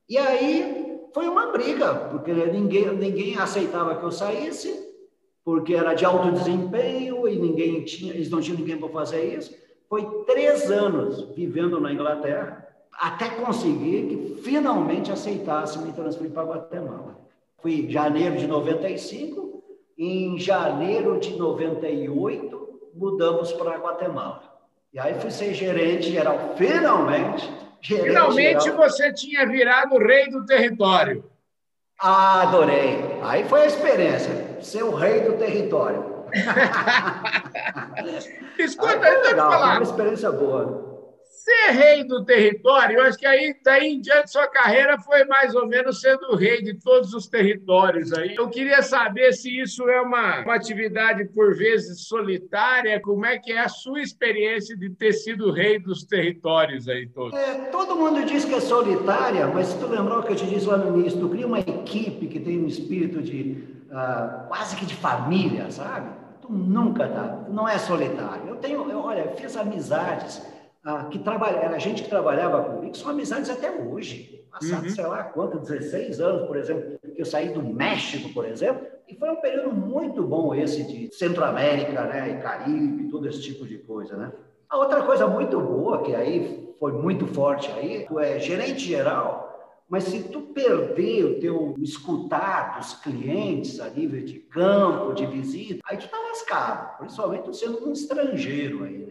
E 0.07 0.19
aí 0.19 1.01
foi 1.15 1.27
uma 1.27 1.47
briga, 1.47 1.95
porque 2.11 2.31
ninguém, 2.31 2.95
ninguém 2.95 3.39
aceitava 3.39 3.97
que 3.97 4.05
eu 4.05 4.13
saísse, 4.13 4.79
porque 5.43 5.75
era 5.75 5.95
de 5.95 6.05
alto 6.05 6.31
desempenho 6.31 7.27
e 7.27 7.39
ninguém 7.39 7.87
tinha, 7.87 8.13
eles 8.13 8.29
não 8.29 8.43
tinham 8.43 8.59
ninguém 8.59 8.77
para 8.77 8.91
fazer 8.91 9.35
isso. 9.35 9.57
Foi 9.89 10.05
três 10.27 10.71
anos 10.71 11.23
vivendo 11.35 11.81
na 11.81 11.91
Inglaterra 11.91 12.66
até 12.99 13.29
conseguir 13.29 14.09
que 14.09 14.43
finalmente 14.43 15.13
aceitasse 15.13 15.79
me 15.79 15.93
transferir 15.93 16.33
para 16.33 16.45
Guatemala. 16.45 17.19
Fui 17.59 17.87
em 17.87 17.91
janeiro 17.91 18.37
de 18.37 18.47
95, 18.47 19.63
em 19.99 20.39
janeiro 20.39 21.19
de 21.19 21.37
98 21.37 22.81
mudamos 22.95 23.53
para 23.53 23.77
Guatemala. 23.77 24.43
E 24.93 24.99
aí 24.99 25.15
fui 25.21 25.31
ser 25.31 25.53
gerente 25.53 26.11
geral, 26.11 26.55
finalmente. 26.57 27.53
Gerente 27.81 28.09
finalmente 28.09 28.65
geral. 28.65 28.79
você 28.79 29.13
tinha 29.13 29.47
virado 29.47 29.99
rei 29.99 30.31
do 30.31 30.47
território. 30.47 31.23
Ah, 32.01 32.43
adorei. 32.43 32.99
Aí 33.23 33.45
foi 33.45 33.63
a 33.63 33.67
experiência, 33.67 34.63
ser 34.63 34.83
o 34.83 34.95
rei 34.95 35.21
do 35.21 35.35
território. 35.35 36.17
Escuta, 38.59 38.93
aí, 38.93 39.19
então, 39.19 39.23
legal, 39.23 39.51
falar. 39.51 39.67
Foi 39.67 39.77
uma 39.77 39.83
experiência 39.83 40.33
boa 40.33 40.96
ser 41.47 41.71
rei 41.71 42.03
do 42.03 42.25
território, 42.25 42.99
eu 42.99 43.05
acho 43.05 43.17
que 43.17 43.25
aí, 43.25 43.55
daí 43.63 43.93
em 43.93 44.01
diante, 44.01 44.33
sua 44.33 44.49
carreira 44.49 44.99
foi 44.99 45.25
mais 45.27 45.55
ou 45.55 45.65
menos 45.69 46.01
sendo 46.01 46.35
rei 46.35 46.61
de 46.61 46.75
todos 46.75 47.15
os 47.15 47.29
territórios 47.29 48.13
aí. 48.13 48.35
Eu 48.35 48.49
queria 48.49 48.83
saber 48.83 49.33
se 49.33 49.61
isso 49.61 49.89
é 49.89 50.01
uma, 50.01 50.41
uma 50.41 50.57
atividade, 50.57 51.25
por 51.27 51.55
vezes, 51.55 52.09
solitária, 52.09 53.01
como 53.01 53.25
é 53.25 53.39
que 53.39 53.53
é 53.53 53.61
a 53.61 53.69
sua 53.69 54.03
experiência 54.03 54.77
de 54.77 54.91
ter 54.91 55.13
sido 55.13 55.53
rei 55.53 55.79
dos 55.79 56.03
territórios 56.03 56.89
aí 56.89 57.07
todos? 57.07 57.39
É, 57.39 57.55
todo 57.71 57.95
mundo 57.95 58.25
diz 58.25 58.45
que 58.45 58.55
é 58.55 58.61
solitária, 58.61 59.47
mas 59.47 59.69
se 59.69 59.79
tu 59.79 59.87
lembrar 59.87 60.19
o 60.19 60.23
que 60.25 60.33
eu 60.33 60.37
te 60.37 60.47
disse 60.47 60.67
lá 60.67 60.77
no 60.77 60.99
início, 60.99 61.21
tu 61.21 61.29
cria 61.29 61.47
uma 61.47 61.61
equipe 61.61 62.27
que 62.27 62.41
tem 62.41 62.59
um 62.59 62.67
espírito 62.67 63.23
de 63.23 63.63
uh, 63.93 64.49
quase 64.49 64.75
que 64.75 64.85
de 64.85 64.97
família, 64.97 65.71
sabe? 65.71 66.11
Tu 66.43 66.53
nunca 66.53 67.07
tá, 67.07 67.45
não 67.49 67.69
é 67.69 67.79
solitário. 67.79 68.49
Eu 68.49 68.57
tenho, 68.57 68.91
eu, 68.91 68.99
olha, 68.99 69.29
fiz 69.37 69.57
amizades 69.57 70.56
ah, 70.87 71.05
que 71.11 71.19
trabalha, 71.19 71.57
era 71.57 71.79
gente 71.81 72.05
que 72.05 72.09
trabalhava 72.09 72.63
comigo, 72.63 72.97
são 72.97 73.11
amizades 73.11 73.51
até 73.51 73.73
hoje. 73.73 74.47
Passado, 74.53 74.85
uhum. 74.85 74.91
sei 74.91 75.05
lá 75.05 75.25
quanto, 75.25 75.59
16 75.59 76.21
anos, 76.21 76.47
por 76.47 76.57
exemplo, 76.57 76.99
que 77.15 77.21
eu 77.21 77.27
saí 77.27 77.49
do 77.51 77.61
México, 77.61 78.33
por 78.33 78.47
exemplo, 78.47 78.87
e 79.09 79.15
foi 79.17 79.29
um 79.29 79.41
período 79.41 79.73
muito 79.75 80.23
bom 80.23 80.55
esse 80.55 80.85
de 80.85 81.13
Centro-América, 81.15 82.05
né, 82.05 82.31
e 82.31 82.41
Caribe, 82.41 83.11
todo 83.11 83.29
esse 83.29 83.43
tipo 83.43 83.67
de 83.67 83.79
coisa, 83.79 84.17
né? 84.17 84.33
A 84.69 84.79
outra 84.79 85.03
coisa 85.03 85.27
muito 85.27 85.61
boa, 85.61 86.03
que 86.03 86.15
aí 86.15 86.73
foi 86.79 86.93
muito 86.93 87.27
forte 87.27 87.71
aí, 87.73 88.07
tu 88.07 88.19
é 88.21 88.39
gerente 88.39 88.81
geral, 88.81 89.47
mas 89.89 90.05
se 90.05 90.23
tu 90.23 90.41
perder 90.41 91.25
o 91.25 91.41
teu 91.41 91.75
escutar 91.79 92.79
dos 92.79 92.95
clientes 92.95 93.81
a 93.81 93.89
nível 93.89 94.25
de 94.25 94.39
campo, 94.39 95.15
de 95.15 95.27
visita, 95.27 95.81
aí 95.85 95.97
tu 95.97 96.09
tá 96.09 96.19
lascado, 96.19 96.99
principalmente 96.99 97.57
sendo 97.57 97.89
um 97.89 97.93
estrangeiro 97.93 98.85
aí, 98.85 98.99
né? 98.99 99.06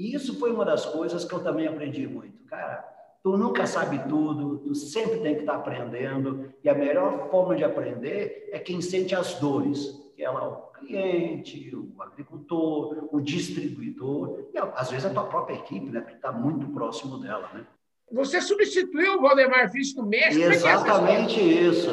E 0.00 0.14
isso 0.14 0.38
foi 0.38 0.50
uma 0.50 0.64
das 0.64 0.86
coisas 0.86 1.26
que 1.26 1.34
eu 1.34 1.40
também 1.40 1.68
aprendi 1.68 2.06
muito. 2.06 2.42
Cara, 2.46 2.82
tu 3.22 3.36
nunca 3.36 3.66
sabe 3.66 3.98
tudo, 4.08 4.56
tu 4.60 4.74
sempre 4.74 5.20
tem 5.20 5.34
que 5.34 5.40
estar 5.40 5.56
aprendendo, 5.56 6.50
e 6.64 6.70
a 6.70 6.74
melhor 6.74 7.28
forma 7.30 7.54
de 7.54 7.64
aprender 7.64 8.48
é 8.50 8.58
quem 8.58 8.80
sente 8.80 9.14
as 9.14 9.34
dores, 9.34 10.10
que 10.16 10.24
é 10.24 10.30
lá 10.30 10.48
o 10.48 10.72
cliente, 10.72 11.76
o 11.76 12.02
agricultor, 12.02 13.10
o 13.12 13.20
distribuidor, 13.20 14.48
e 14.54 14.58
às 14.58 14.90
vezes 14.90 15.04
a 15.04 15.10
tua 15.10 15.24
própria 15.24 15.56
equipe, 15.56 15.90
né, 15.90 16.00
que 16.00 16.14
está 16.14 16.32
muito 16.32 16.66
próximo 16.68 17.18
dela, 17.18 17.50
né? 17.52 17.66
Você 18.10 18.40
substituiu 18.40 19.18
o 19.18 19.20
Valdemar 19.20 19.70
Fisch 19.70 19.94
no 19.94 20.06
México? 20.06 20.42
É 20.42 20.46
é 20.46 20.54
Exatamente 20.54 21.38
é 21.38 21.44
isso. 21.44 21.90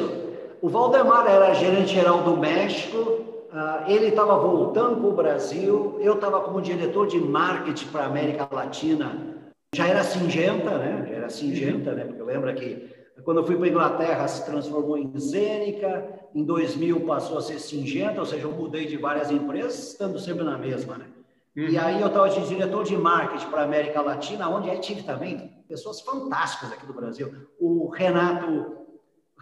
O 0.62 0.68
Valdemar 0.70 1.26
era 1.26 1.52
gerente 1.52 1.92
geral 1.92 2.22
do 2.22 2.38
México, 2.38 3.27
ele 3.86 4.08
estava 4.08 4.38
voltando 4.38 4.96
para 4.96 5.08
o 5.08 5.14
Brasil, 5.14 5.96
eu 6.00 6.14
estava 6.14 6.40
como 6.40 6.60
diretor 6.60 7.06
de 7.06 7.18
marketing 7.18 7.86
para 7.86 8.02
a 8.02 8.06
América 8.06 8.48
Latina. 8.50 9.36
Já 9.74 9.86
era 9.86 10.02
Singenta, 10.02 10.78
né? 10.78 11.06
Já 11.08 11.14
era 11.14 11.30
Singenta, 11.30 11.92
né? 11.92 12.04
Porque 12.04 12.22
lembra 12.22 12.52
que 12.54 12.88
quando 13.24 13.38
eu 13.38 13.46
fui 13.46 13.56
para 13.56 13.66
a 13.66 13.68
Inglaterra 13.68 14.28
se 14.28 14.44
transformou 14.44 14.96
em 14.96 15.12
Zênica, 15.18 16.20
em 16.34 16.44
2000 16.44 17.00
passou 17.00 17.38
a 17.38 17.42
ser 17.42 17.58
Singenta, 17.58 18.20
ou 18.20 18.26
seja, 18.26 18.44
eu 18.44 18.52
mudei 18.52 18.86
de 18.86 18.96
várias 18.96 19.30
empresas, 19.30 19.92
estando 19.92 20.18
sempre 20.18 20.44
na 20.44 20.56
mesma, 20.56 20.98
né? 20.98 21.06
Uhum. 21.56 21.64
E 21.64 21.78
aí 21.78 22.00
eu 22.00 22.06
estava 22.06 22.28
de 22.28 22.46
diretor 22.46 22.84
de 22.84 22.96
marketing 22.96 23.46
para 23.50 23.62
a 23.62 23.64
América 23.64 24.00
Latina, 24.00 24.48
onde 24.48 24.70
aí 24.70 24.78
tive 24.78 25.02
também 25.02 25.52
pessoas 25.68 26.00
fantásticas 26.00 26.72
aqui 26.72 26.86
do 26.86 26.94
Brasil. 26.94 27.32
O 27.58 27.88
Renato, 27.88 28.76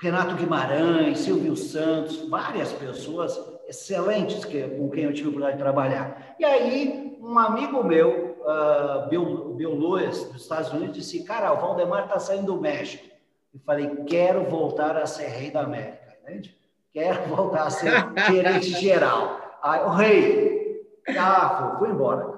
Renato 0.00 0.34
Guimarães, 0.34 1.18
Silvio 1.18 1.56
Santos, 1.56 2.28
várias 2.28 2.72
pessoas 2.72 3.38
excelentes 3.66 4.44
que, 4.44 4.62
com 4.62 4.88
quem 4.90 5.04
eu 5.04 5.12
tive 5.12 5.26
a 5.26 5.30
oportunidade 5.30 5.56
de 5.56 5.62
trabalhar. 5.62 6.36
E 6.38 6.44
aí, 6.44 7.18
um 7.20 7.38
amigo 7.38 7.82
meu, 7.82 8.36
uh, 8.40 9.08
Bill, 9.08 9.54
Bill 9.54 9.74
Lewis, 9.74 10.24
dos 10.24 10.42
Estados 10.42 10.72
Unidos, 10.72 10.96
disse: 10.96 11.24
Cara, 11.24 11.52
o 11.52 11.60
Valdemar 11.60 12.04
está 12.04 12.18
saindo 12.18 12.54
do 12.54 12.60
México. 12.60 13.04
E 13.52 13.58
falei: 13.58 13.88
Quero 14.06 14.44
voltar 14.44 14.96
a 14.96 15.06
ser 15.06 15.26
rei 15.26 15.50
da 15.50 15.62
América, 15.62 16.16
entende? 16.22 16.56
Quero 16.92 17.22
voltar 17.34 17.66
a 17.66 17.70
ser 17.70 17.92
gerente 18.30 18.70
geral. 18.80 19.40
Aí, 19.62 19.82
o 19.82 19.90
rei, 19.90 20.86
ah, 21.18 21.74
fui, 21.78 21.78
fui 21.78 21.94
embora. 21.94 22.36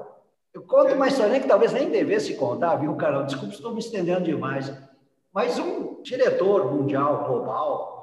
Eu 0.54 0.62
conto 0.62 0.94
uma 0.94 1.08
história 1.08 1.38
que 1.38 1.46
talvez 1.46 1.72
nem 1.72 1.90
devesse 1.90 2.34
contar, 2.34 2.76
viu, 2.76 2.94
Carol? 2.96 3.24
Desculpa, 3.24 3.54
estou 3.54 3.72
me 3.72 3.78
estendendo 3.80 4.22
demais. 4.22 4.72
Mas 5.32 5.58
um 5.58 6.02
diretor 6.02 6.72
mundial, 6.72 7.24
global, 7.24 7.97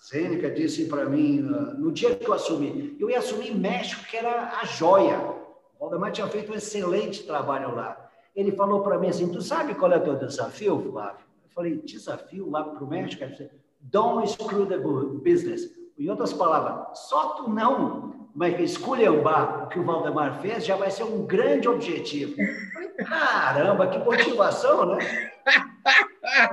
Sêneca 0.00 0.50
disse 0.50 0.86
para 0.86 1.04
mim, 1.04 1.46
ah, 1.54 1.74
no 1.74 1.92
dia 1.92 2.14
que 2.16 2.26
eu 2.26 2.32
assumi, 2.32 2.96
eu 2.98 3.10
ia 3.10 3.18
assumir 3.18 3.54
México, 3.54 4.02
que 4.04 4.16
era 4.16 4.58
a 4.60 4.64
joia. 4.64 5.20
O 5.20 5.78
Valdemar 5.78 6.10
tinha 6.10 6.26
feito 6.26 6.50
um 6.50 6.54
excelente 6.54 7.22
trabalho 7.24 7.74
lá. 7.74 8.10
Ele 8.34 8.50
falou 8.52 8.82
para 8.82 8.98
mim 8.98 9.08
assim, 9.08 9.30
tu 9.30 9.42
sabe 9.42 9.74
qual 9.74 9.92
é 9.92 9.98
o 9.98 10.02
teu 10.02 10.16
desafio, 10.16 10.90
Flávio? 10.90 11.26
Eu 11.44 11.50
falei, 11.54 11.76
desafio 11.76 12.48
lá 12.50 12.64
para 12.64 12.82
o 12.82 12.88
México? 12.88 13.22
Ele 13.22 13.32
disse, 13.32 13.50
don't 13.78 14.26
screw 14.26 14.66
the 14.66 14.78
business. 15.22 15.70
Em 15.98 16.08
outras 16.08 16.32
palavras, 16.32 16.98
só 16.98 17.34
tu 17.34 17.50
não 17.50 18.20
mas 18.34 18.58
esculhambar 18.60 19.64
o 19.64 19.66
que 19.68 19.78
o 19.78 19.84
Valdemar 19.84 20.40
fez 20.40 20.64
já 20.64 20.76
vai 20.76 20.90
ser 20.90 21.04
um 21.04 21.26
grande 21.26 21.68
objetivo. 21.68 22.36
Caramba, 23.06 23.88
que 23.88 23.98
motivação, 23.98 24.86
né? 24.86 24.98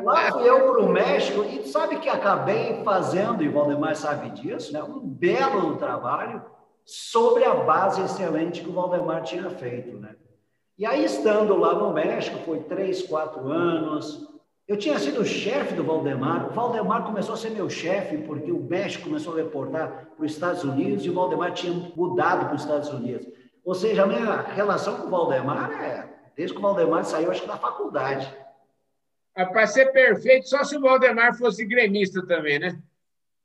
Lá 0.03 0.31
fui 0.31 0.49
eu 0.49 0.71
para 0.71 0.81
o 0.81 0.89
México 0.89 1.43
e 1.43 1.67
sabe 1.67 1.99
que 1.99 2.09
acabei 2.09 2.81
fazendo, 2.83 3.43
e 3.43 3.47
o 3.47 3.51
Valdemar 3.51 3.95
sabe 3.95 4.29
disso, 4.31 4.73
né? 4.73 4.81
um 4.83 4.99
belo 4.99 5.75
trabalho 5.77 6.41
sobre 6.85 7.43
a 7.43 7.53
base 7.53 8.01
excelente 8.01 8.61
que 8.61 8.69
o 8.69 8.73
Valdemar 8.73 9.23
tinha 9.23 9.49
feito. 9.49 9.97
Né? 9.97 10.15
E 10.77 10.85
aí, 10.85 11.03
estando 11.03 11.55
lá 11.57 11.73
no 11.73 11.93
México, 11.93 12.39
foi 12.45 12.59
três, 12.61 13.03
quatro 13.03 13.51
anos, 13.51 14.27
eu 14.67 14.77
tinha 14.77 14.99
sido 14.99 15.23
chefe 15.23 15.73
do 15.73 15.83
Valdemar, 15.83 16.47
o 16.47 16.53
Valdemar 16.53 17.05
começou 17.05 17.35
a 17.35 17.37
ser 17.37 17.51
meu 17.51 17.69
chefe 17.69 18.17
porque 18.17 18.51
o 18.51 18.61
México 18.61 19.05
começou 19.05 19.33
a 19.33 19.37
reportar 19.37 20.09
para 20.15 20.25
os 20.25 20.31
Estados 20.31 20.63
Unidos 20.63 21.05
e 21.05 21.09
o 21.09 21.13
Valdemar 21.13 21.53
tinha 21.53 21.73
mudado 21.95 22.47
para 22.47 22.55
os 22.55 22.63
Estados 22.63 22.89
Unidos. 22.89 23.25
Ou 23.63 23.73
seja, 23.73 24.03
a 24.03 24.07
minha 24.07 24.41
relação 24.41 24.97
com 24.97 25.07
o 25.07 25.09
Valdemar 25.09 25.71
é 25.71 26.09
desde 26.35 26.53
que 26.53 26.59
o 26.59 26.61
Valdemar 26.61 27.03
saiu, 27.05 27.31
acho 27.31 27.41
que 27.41 27.47
da 27.47 27.57
faculdade. 27.57 28.31
Para 29.45 29.67
ser 29.67 29.91
perfeito, 29.91 30.50
só 30.50 30.63
se 30.63 30.76
o 30.76 30.82
Valdemar 30.82 31.38
fosse 31.38 31.63
gremista 31.65 32.26
também, 32.26 32.60
né? 32.60 32.80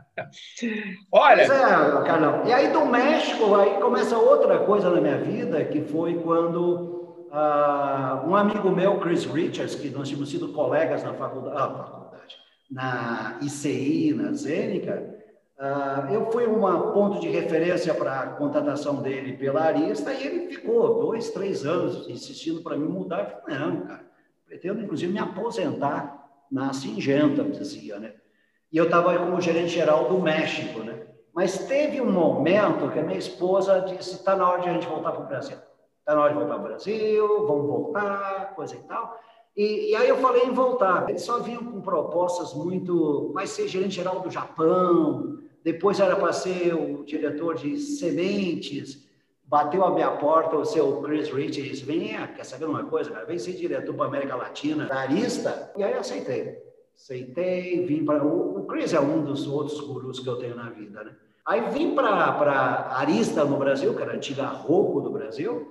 Olha. 1.13 1.47
Pois 1.47 1.61
é, 1.61 2.07
Carlão. 2.07 2.47
E 2.47 2.53
aí 2.53 2.73
do 2.73 2.85
México, 2.87 3.55
aí 3.55 3.81
começa 3.81 4.17
outra 4.17 4.59
coisa 4.61 4.91
na 4.91 5.01
minha 5.01 5.19
vida, 5.19 5.65
que 5.65 5.83
foi 5.83 6.15
quando 6.15 7.29
uh, 7.31 8.29
um 8.29 8.35
amigo 8.35 8.71
meu, 8.71 8.99
Chris 8.99 9.25
Richards, 9.27 9.77
que 9.77 9.91
nós 9.91 10.09
tínhamos 10.09 10.31
sido 10.31 10.53
colegas 10.53 11.05
na 11.05 11.15
faculdade, 11.15 11.57
ah, 11.57 11.69
faculdade 11.69 12.37
na 12.71 13.39
ICI, 13.41 14.13
na 14.15 14.33
Zênica, 14.33 15.18
Uh, 15.59 16.13
eu 16.13 16.31
fui 16.31 16.47
um 16.47 16.61
ponto 16.93 17.19
de 17.19 17.29
referência 17.29 17.93
para 17.93 18.21
a 18.21 18.27
contratação 18.29 19.03
dele 19.03 19.37
pela 19.37 19.63
Arista 19.63 20.13
e 20.13 20.25
ele 20.25 20.55
ficou 20.55 21.01
dois, 21.01 21.31
três 21.31 21.67
anos 21.67 22.09
insistindo 22.09 22.63
para 22.63 22.77
mim 22.77 22.87
mudar. 22.87 23.21
Eu 23.23 23.43
falei, 23.43 23.59
não, 23.59 23.81
cara, 23.81 24.07
pretendo 24.47 24.81
inclusive 24.81 25.13
me 25.13 25.19
aposentar 25.19 26.29
na 26.49 26.73
Singenta, 26.73 27.43
dizia, 27.43 27.99
né? 27.99 28.15
E 28.71 28.77
eu 28.77 28.85
estava 28.85 29.19
como 29.19 29.41
gerente 29.41 29.71
geral 29.71 30.09
do 30.09 30.19
México, 30.21 30.81
né? 30.81 31.07
Mas 31.35 31.67
teve 31.67 32.01
um 32.01 32.11
momento 32.11 32.91
que 32.93 32.99
a 32.99 33.03
minha 33.03 33.19
esposa 33.19 33.81
disse: 33.81 34.15
está 34.15 34.37
na 34.37 34.49
hora 34.49 34.63
de 34.63 34.69
a 34.69 34.73
gente 34.75 34.87
voltar 34.87 35.13
para 35.13 35.25
o 35.25 35.27
Brasil. 35.27 35.57
Está 36.01 36.15
na 36.15 36.23
hora 36.23 36.33
de 36.33 36.39
voltar 36.39 36.55
para 36.55 36.65
o 36.65 36.69
Brasil, 36.69 37.47
vamos 37.47 37.67
voltar, 37.67 38.55
coisa 38.55 38.77
e 38.77 38.81
tal. 38.81 39.19
E, 39.57 39.91
e, 39.91 39.97
aí 39.97 40.09
eu 40.09 40.19
falei 40.19 40.45
em 40.45 40.53
voltar. 40.53 41.09
Eles 41.09 41.23
só 41.23 41.41
vinham 41.41 41.65
com 41.65 41.81
propostas 41.81 42.55
muito. 42.55 43.33
Vai 43.33 43.47
ser 43.47 43.67
gerente 43.67 43.97
geral 43.97 44.21
do 44.21 44.31
Japão, 44.31 45.39
depois 45.73 46.01
era 46.01 46.17
para 46.17 46.33
ser 46.33 46.75
o 46.75 47.05
diretor 47.05 47.55
de 47.55 47.77
sementes, 47.77 49.07
bateu 49.45 49.85
a 49.85 49.93
minha 49.93 50.13
porta 50.13 50.57
o 50.57 50.65
seu 50.65 51.03
Chris 51.03 51.29
Rich 51.29 51.61
e 51.61 51.69
disse, 51.69 51.85
vem, 51.85 52.17
quer 52.35 52.45
saber 52.45 52.65
uma 52.65 52.85
coisa, 52.85 53.11
cara? 53.11 53.27
Vem 53.27 53.39
ser 53.39 53.53
diretor 53.53 53.95
para 53.95 54.07
América 54.07 54.35
Latina, 54.35 54.87
da 54.87 55.01
Arista. 55.01 55.71
E 55.77 55.85
aí 55.85 55.93
aceitei. 55.93 56.57
Aceitei, 56.97 57.85
vim 57.85 58.03
para... 58.03 58.25
O 58.25 58.65
Chris 58.67 58.95
é 58.95 59.01
um 59.01 59.23
dos 59.23 59.47
outros 59.47 59.79
gurus 59.83 60.21
que 60.21 60.27
eu 60.27 60.37
tenho 60.37 60.57
na 60.57 60.71
vida, 60.71 61.05
né? 61.05 61.13
Aí 61.45 61.61
vim 61.69 61.95
para 61.95 62.15
Arista 62.95 63.45
no 63.45 63.59
Brasil, 63.59 63.95
que 63.95 64.01
era 64.03 64.13
a 64.13 64.17
antiga 64.17 64.47
Roco 64.47 65.03
do 65.03 65.11
Brasil, 65.11 65.71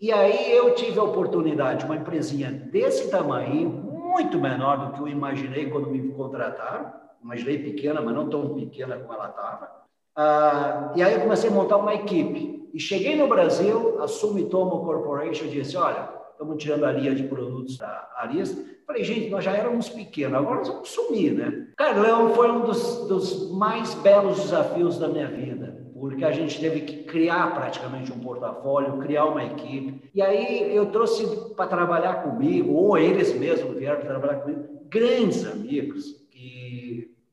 e 0.00 0.10
aí 0.10 0.56
eu 0.56 0.74
tive 0.74 0.98
a 0.98 1.02
oportunidade, 1.02 1.84
uma 1.84 1.96
empresinha 1.96 2.50
desse 2.50 3.10
tamanho, 3.10 3.68
muito 3.68 4.40
menor 4.40 4.86
do 4.86 4.92
que 4.94 5.00
eu 5.00 5.08
imaginei 5.08 5.68
quando 5.68 5.90
me 5.90 6.08
contrataram, 6.12 7.03
imaginei 7.24 7.58
pequena, 7.58 8.00
mas 8.02 8.14
não 8.14 8.28
tão 8.28 8.54
pequena 8.54 8.98
como 8.98 9.14
ela 9.14 9.30
estava. 9.30 9.70
Ah, 10.14 10.92
e 10.94 11.02
aí 11.02 11.14
eu 11.14 11.20
comecei 11.20 11.48
a 11.48 11.52
montar 11.52 11.78
uma 11.78 11.94
equipe. 11.94 12.68
E 12.72 12.78
cheguei 12.78 13.16
no 13.16 13.26
Brasil, 13.26 14.02
a 14.02 14.06
Sumitomo 14.06 14.84
Corporation 14.84 15.46
disse, 15.46 15.76
olha, 15.76 16.08
estamos 16.30 16.62
tirando 16.62 16.84
a 16.84 16.92
linha 16.92 17.14
de 17.14 17.22
produtos 17.24 17.78
da 17.78 18.10
Arista. 18.16 18.62
Falei, 18.86 19.02
gente, 19.02 19.30
nós 19.30 19.42
já 19.42 19.52
éramos 19.52 19.88
pequenos, 19.88 20.36
agora 20.36 20.56
nós 20.56 20.68
vamos 20.68 20.90
sumir, 20.90 21.32
né? 21.32 21.68
Carlão 21.76 22.34
foi 22.34 22.50
um 22.50 22.60
dos, 22.60 23.08
dos 23.08 23.50
mais 23.52 23.94
belos 23.94 24.40
desafios 24.40 24.98
da 24.98 25.08
minha 25.08 25.28
vida 25.28 25.82
porque 26.04 26.22
a 26.22 26.32
gente 26.32 26.60
teve 26.60 26.82
que 26.82 27.04
criar 27.04 27.54
praticamente 27.54 28.12
um 28.12 28.18
portfólio, 28.18 28.98
criar 28.98 29.24
uma 29.24 29.42
equipe. 29.42 30.02
E 30.14 30.20
aí 30.20 30.76
eu 30.76 30.84
trouxe 30.92 31.24
para 31.56 31.66
trabalhar 31.66 32.22
comigo, 32.22 32.74
ou 32.74 32.98
eles 32.98 33.32
mesmos 33.32 33.74
vieram 33.78 34.02
trabalhar 34.02 34.40
comigo, 34.40 34.64
grandes 34.90 35.46
amigos 35.46 36.23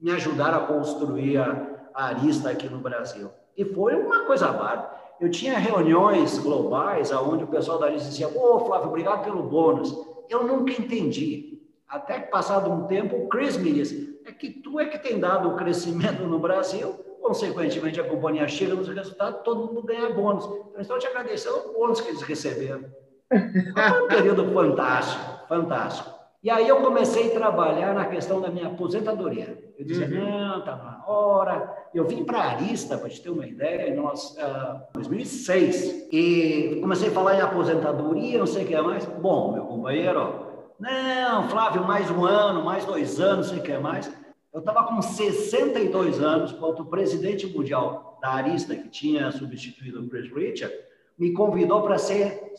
me 0.02 0.12
ajudaram 0.12 0.64
a 0.64 0.68
construir 0.68 1.38
a, 1.38 1.80
a 1.94 2.06
Arista 2.08 2.50
aqui 2.50 2.68
no 2.68 2.80
Brasil. 2.80 3.30
E 3.56 3.64
foi 3.66 3.96
uma 3.96 4.26
coisa 4.26 4.48
bárbara. 4.48 5.00
Eu 5.20 5.30
tinha 5.30 5.58
reuniões 5.58 6.40
globais 6.40 7.12
onde 7.12 7.44
o 7.44 7.48
pessoal 7.48 7.78
da 7.80 7.88
Arista 7.88 8.10
dizia: 8.10 8.28
Ô, 8.28 8.56
oh, 8.56 8.60
Flávio, 8.66 8.88
obrigado 8.88 9.24
pelo 9.24 9.44
bônus. 9.44 9.96
Eu 10.30 10.44
nunca 10.44 10.72
entendi. 10.72 11.62
Até 11.88 12.22
que, 12.22 12.32
passado 12.32 12.72
um 12.72 12.88
tempo, 12.88 13.16
o 13.16 13.28
Chris 13.28 13.58
me 13.58 13.72
disse: 13.72 14.20
é 14.26 14.32
que 14.32 14.50
tu 14.50 14.80
é 14.80 14.86
que 14.86 14.98
tem 14.98 15.20
dado 15.20 15.50
o 15.50 15.56
crescimento 15.56 16.24
no 16.24 16.40
Brasil 16.40 17.12
consequentemente, 17.22 18.02
a 18.02 18.04
companhia 18.04 18.48
chega 18.48 18.74
nos 18.74 18.88
resultados, 18.88 19.42
todo 19.44 19.68
mundo 19.68 19.84
ganha 19.84 20.10
bônus. 20.10 20.44
Então, 20.46 20.82
estou 20.82 21.00
te 21.00 21.08
agradecendo 21.08 21.70
o 21.70 21.74
bônus 21.74 22.02
que 22.02 22.10
eles 22.10 22.22
receberam. 22.24 22.84
Foi 23.30 24.04
um 24.04 24.08
período 24.08 24.52
fantástico, 24.52 25.48
fantástico. 25.48 26.11
E 26.43 26.49
aí 26.49 26.67
eu 26.67 26.82
comecei 26.82 27.27
a 27.27 27.34
trabalhar 27.36 27.93
na 27.93 28.06
questão 28.06 28.41
da 28.41 28.49
minha 28.49 28.67
aposentadoria. 28.67 29.71
Eu 29.77 29.86
dizia, 29.86 30.08
uhum. 30.08 30.47
não, 30.47 30.60
está 30.60 30.75
na 30.75 31.04
hora. 31.06 31.71
Eu 31.93 32.08
vim 32.08 32.23
para 32.23 32.39
Arista, 32.39 32.97
para 32.97 33.10
te 33.10 33.21
ter 33.21 33.30
uma 33.30 33.45
ideia, 33.45 33.89
em 33.89 33.95
nós, 33.95 34.36
uh, 34.38 34.82
2006, 34.93 36.08
e 36.12 36.80
comecei 36.82 37.10
a 37.10 37.12
falar 37.12 37.36
em 37.36 37.41
aposentadoria, 37.41 38.39
não 38.39 38.47
sei 38.47 38.63
o 38.63 38.67
que 38.67 38.82
mais. 38.82 39.06
Bom, 39.06 39.51
meu 39.51 39.65
companheiro, 39.65 40.47
não, 40.80 41.47
Flávio, 41.47 41.84
mais 41.84 42.10
um 42.10 42.25
ano, 42.25 42.65
mais 42.65 42.86
dois 42.86 43.19
anos, 43.19 43.47
não 43.47 43.54
sei 43.54 43.60
o 43.60 43.63
que 43.63 43.77
mais. 43.77 44.12
Eu 44.51 44.62
estava 44.62 44.84
com 44.88 44.99
62 44.99 46.19
anos, 46.19 46.51
quando 46.54 46.80
o 46.80 46.86
presidente 46.86 47.45
mundial 47.45 48.17
da 48.19 48.30
Arista, 48.30 48.75
que 48.75 48.89
tinha 48.89 49.32
substituído 49.32 50.01
o 50.01 50.10
Chris 50.10 50.34
Richard, 50.34 50.73
me 51.19 51.34
convidou 51.34 51.84
para 51.84 51.99
ser 51.99 52.51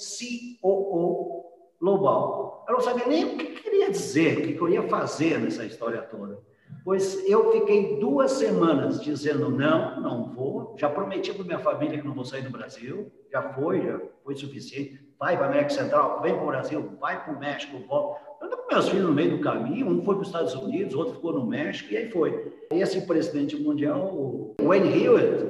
COO 0.60 1.21
global. 1.82 2.64
Eu 2.68 2.74
não 2.74 2.80
sabia 2.80 3.06
nem 3.06 3.24
o 3.24 3.36
que 3.36 3.46
queria 3.46 3.90
dizer, 3.90 4.38
o 4.38 4.42
que 4.42 4.60
eu 4.60 4.68
ia 4.68 4.82
fazer 4.84 5.40
nessa 5.40 5.64
história 5.64 6.00
toda. 6.00 6.38
Pois 6.84 7.28
eu 7.28 7.52
fiquei 7.52 7.98
duas 7.98 8.30
semanas 8.32 9.02
dizendo 9.02 9.50
não, 9.50 10.00
não 10.00 10.32
vou. 10.32 10.74
Já 10.78 10.88
prometi 10.88 11.34
para 11.34 11.44
minha 11.44 11.58
família 11.58 11.98
que 11.98 12.06
não 12.06 12.14
vou 12.14 12.24
sair 12.24 12.42
do 12.42 12.50
Brasil. 12.50 13.10
Já 13.30 13.42
foi, 13.52 13.84
já 13.84 14.00
foi 14.24 14.36
suficiente. 14.36 15.00
Vai 15.18 15.36
para 15.36 15.46
a 15.46 15.48
América 15.48 15.70
Central, 15.70 16.20
vem 16.22 16.34
para 16.34 16.42
o 16.42 16.46
Brasil, 16.46 16.92
vai 17.00 17.24
para 17.24 17.34
o 17.34 17.38
México, 17.38 17.78
volta. 17.86 18.20
Eu 18.40 18.56
com 18.56 18.74
meus 18.74 18.88
filhos 18.88 19.06
no 19.06 19.12
meio 19.12 19.36
do 19.36 19.42
caminho, 19.42 19.86
um 19.86 20.02
foi 20.02 20.16
para 20.16 20.22
os 20.22 20.28
Estados 20.28 20.54
Unidos, 20.54 20.94
outro 20.94 21.14
ficou 21.14 21.32
no 21.32 21.46
México, 21.46 21.92
e 21.92 21.96
aí 21.96 22.10
foi. 22.10 22.52
E 22.72 22.80
esse 22.80 23.00
presidente 23.06 23.56
mundial, 23.56 24.00
o 24.00 24.56
Wayne 24.60 24.88
Hewitt, 24.88 25.44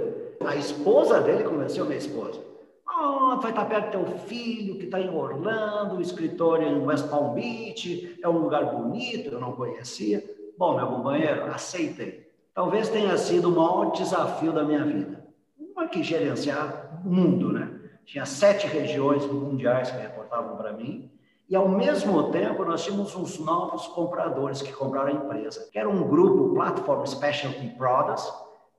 a 0.45 0.57
esposa 0.57 1.21
dele 1.21 1.45
convenceu 1.45 1.87
minha 1.87 1.97
esposa. 1.97 2.52
Oh, 2.95 3.37
vai 3.41 3.51
estar 3.51 3.65
perto 3.65 3.99
do 3.99 4.05
teu 4.05 4.19
filho, 4.19 4.77
que 4.77 4.85
está 4.85 5.01
em 5.01 5.09
Orlando, 5.09 5.97
o 5.97 6.03
escritório 6.03 6.69
em 6.69 6.85
West 6.85 7.09
Palm 7.09 7.33
Beach, 7.33 8.19
é 8.23 8.29
um 8.29 8.39
lugar 8.39 8.67
bonito, 8.67 9.31
eu 9.31 9.41
não 9.41 9.53
conhecia. 9.53 10.23
Bom, 10.59 10.77
meu 10.77 10.87
companheiro, 10.87 11.47
aceitei. 11.47 12.31
Talvez 12.55 12.91
tenha 12.91 13.17
sido 13.17 13.49
o 13.49 13.57
maior 13.57 13.93
desafio 13.93 14.53
da 14.53 14.63
minha 14.63 14.85
vida. 14.85 15.25
Uma 15.59 15.89
que 15.89 16.03
gerenciar 16.03 17.01
o 17.05 17.09
mundo, 17.09 17.51
né? 17.51 17.81
Tinha 18.05 18.27
sete 18.27 18.67
regiões 18.67 19.25
mundiais 19.25 19.91
que 19.91 19.97
reportavam 19.97 20.57
para 20.57 20.73
mim, 20.73 21.11
e, 21.49 21.57
ao 21.57 21.69
mesmo 21.69 22.31
tempo, 22.31 22.65
nós 22.65 22.85
tínhamos 22.85 23.15
uns 23.15 23.39
novos 23.39 23.87
compradores 23.89 24.63
que 24.63 24.73
compraram 24.73 25.09
a 25.09 25.13
empresa, 25.13 25.69
que 25.71 25.79
era 25.79 25.89
um 25.89 26.09
grupo, 26.09 26.55
Platform 26.55 27.05
Specialty 27.05 27.69
Products, 27.77 28.33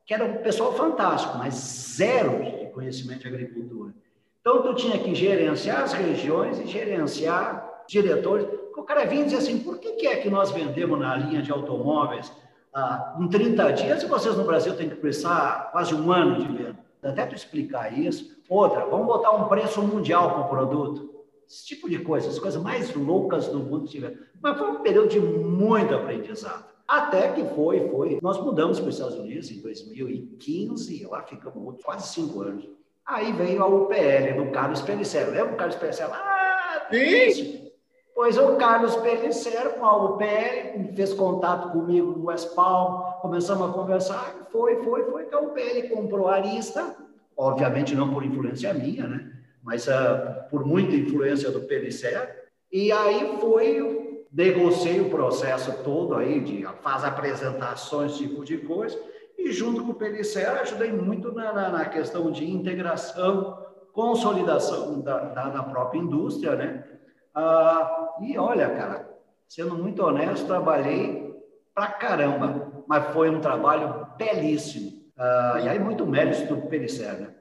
que 0.06 0.13
era 0.13 0.23
um 0.23 0.38
pessoal 0.38 0.73
fantástico, 0.73 1.38
mas 1.38 1.54
zero 1.54 2.43
de 2.43 2.71
conhecimento 2.71 3.21
de 3.21 3.28
agricultura. 3.28 3.93
Então, 4.45 4.62
tu 4.62 4.73
tinha 4.73 4.99
que 4.99 5.15
gerenciar 5.15 5.84
as 5.84 5.93
regiões 5.93 6.60
e 6.60 6.67
gerenciar 6.67 7.86
diretores. 7.88 8.45
O 8.75 8.84
cara 8.84 9.06
vinha 9.06 9.21
e 9.21 9.23
dizia 9.23 9.39
assim, 9.39 9.60
por 9.60 9.77
que, 9.77 9.93
que 9.93 10.06
é 10.06 10.17
que 10.17 10.29
nós 10.29 10.51
vendemos 10.51 10.99
na 10.99 11.15
linha 11.15 11.41
de 11.41 11.49
automóveis 11.49 12.29
ah, 12.73 13.15
em 13.21 13.29
30 13.29 13.71
dias 13.71 14.03
e 14.03 14.06
vocês 14.06 14.36
no 14.36 14.43
Brasil 14.43 14.75
têm 14.75 14.89
que 14.89 14.95
precisar 14.95 15.69
quase 15.71 15.95
um 15.95 16.12
ano 16.12 16.41
de 16.41 16.47
venda? 16.58 16.77
Até 17.01 17.25
tu 17.25 17.36
explicar 17.36 17.97
isso. 17.97 18.36
Outra, 18.49 18.86
vamos 18.86 19.08
botar 19.08 19.32
um 19.32 19.47
preço 19.47 19.82
mundial 19.82 20.32
para 20.32 20.41
o 20.41 20.49
produto. 20.49 21.23
Esse 21.47 21.65
tipo 21.65 21.89
de 21.89 21.99
coisa, 21.99 22.27
as 22.27 22.38
coisas 22.38 22.62
mais 22.62 22.93
loucas 22.93 23.47
do 23.47 23.60
mundo 23.60 23.88
tiveram. 23.88 24.17
Mas 24.41 24.58
foi 24.58 24.71
um 24.71 24.82
período 24.82 25.08
de 25.08 25.21
muito 25.21 25.95
aprendizado. 25.95 26.65
Até 26.86 27.32
que 27.32 27.45
foi, 27.56 27.88
foi. 27.89 28.19
Nós 28.21 28.38
mudamos 28.43 28.77
para 28.77 28.89
os 28.89 28.95
Estados 28.95 29.17
Unidos 29.17 29.49
em 29.51 29.62
2015, 29.62 31.01
e 31.01 31.06
lá 31.06 31.23
ficamos 31.23 31.82
quase 31.82 32.10
cinco 32.10 32.41
anos. 32.41 32.67
Aí 33.05 33.31
veio 33.33 33.61
a 33.61 33.67
UPL 33.67 34.35
do 34.37 34.51
Carlos 34.51 34.81
Pellicero. 34.81 35.31
Lembra 35.31 35.53
o 35.53 35.57
Carlos 35.57 35.75
Pellicero? 35.75 36.11
Ah, 36.13 36.87
Sim. 36.91 37.71
Pois 38.15 38.37
o 38.37 38.55
Carlos 38.57 38.95
Pellicero, 38.97 39.71
com 39.71 39.85
a 39.85 39.97
UPL, 40.05 40.93
fez 40.95 41.13
contato 41.13 41.71
comigo 41.71 42.11
no 42.11 42.25
West 42.27 42.53
Palm, 42.53 43.19
começamos 43.21 43.69
a 43.69 43.73
conversar, 43.73 44.47
foi, 44.51 44.83
foi, 44.83 45.03
foi 45.05 45.25
que 45.25 45.33
a 45.33 45.39
UPL 45.39 45.89
comprou 45.91 46.27
a 46.27 46.35
Arista, 46.35 46.95
obviamente 47.35 47.95
não 47.95 48.13
por 48.13 48.23
influência 48.23 48.71
minha, 48.73 49.07
né? 49.07 49.31
mas 49.63 49.87
uh, 49.87 50.47
por 50.51 50.63
muita 50.65 50.95
influência 50.95 51.49
do 51.49 51.61
PDCE. 51.61 52.27
E 52.71 52.91
aí 52.91 53.37
foi, 53.39 54.25
negociei 54.31 54.99
o 55.01 55.09
processo 55.09 55.83
todo 55.83 56.15
aí, 56.15 56.39
de 56.41 56.67
faz 56.81 57.03
apresentações, 57.03 58.17
tipo 58.17 58.45
de 58.45 58.57
coisa, 58.57 58.99
e 59.43 59.51
junto 59.51 59.84
com 59.84 59.91
o 59.91 59.95
PDCE 59.95 60.45
ajudei 60.45 60.91
muito 60.91 61.34
na, 61.34 61.51
na, 61.51 61.69
na 61.69 61.86
questão 61.86 62.32
de 62.32 62.49
integração, 62.49 63.62
consolidação 63.91 65.01
da, 65.01 65.19
da, 65.19 65.49
da 65.49 65.63
própria 65.63 65.99
indústria, 65.99 66.56
né? 66.56 66.84
Uh, 67.36 68.23
e 68.23 68.38
olha, 68.38 68.69
cara, 68.69 69.10
sendo 69.49 69.75
muito 69.75 70.01
honesto, 70.01 70.47
trabalhei 70.47 71.36
pra 71.75 71.88
caramba, 71.88 72.84
mas 72.88 73.13
foi 73.13 73.29
um 73.29 73.41
trabalho 73.41 74.08
belíssimo. 74.17 75.03
Uh, 75.17 75.60
e 75.60 75.69
aí 75.69 75.77
muito 75.77 76.08
mérito 76.08 76.56
do 76.56 76.62
PDCE, 76.67 77.03
né? 77.03 77.36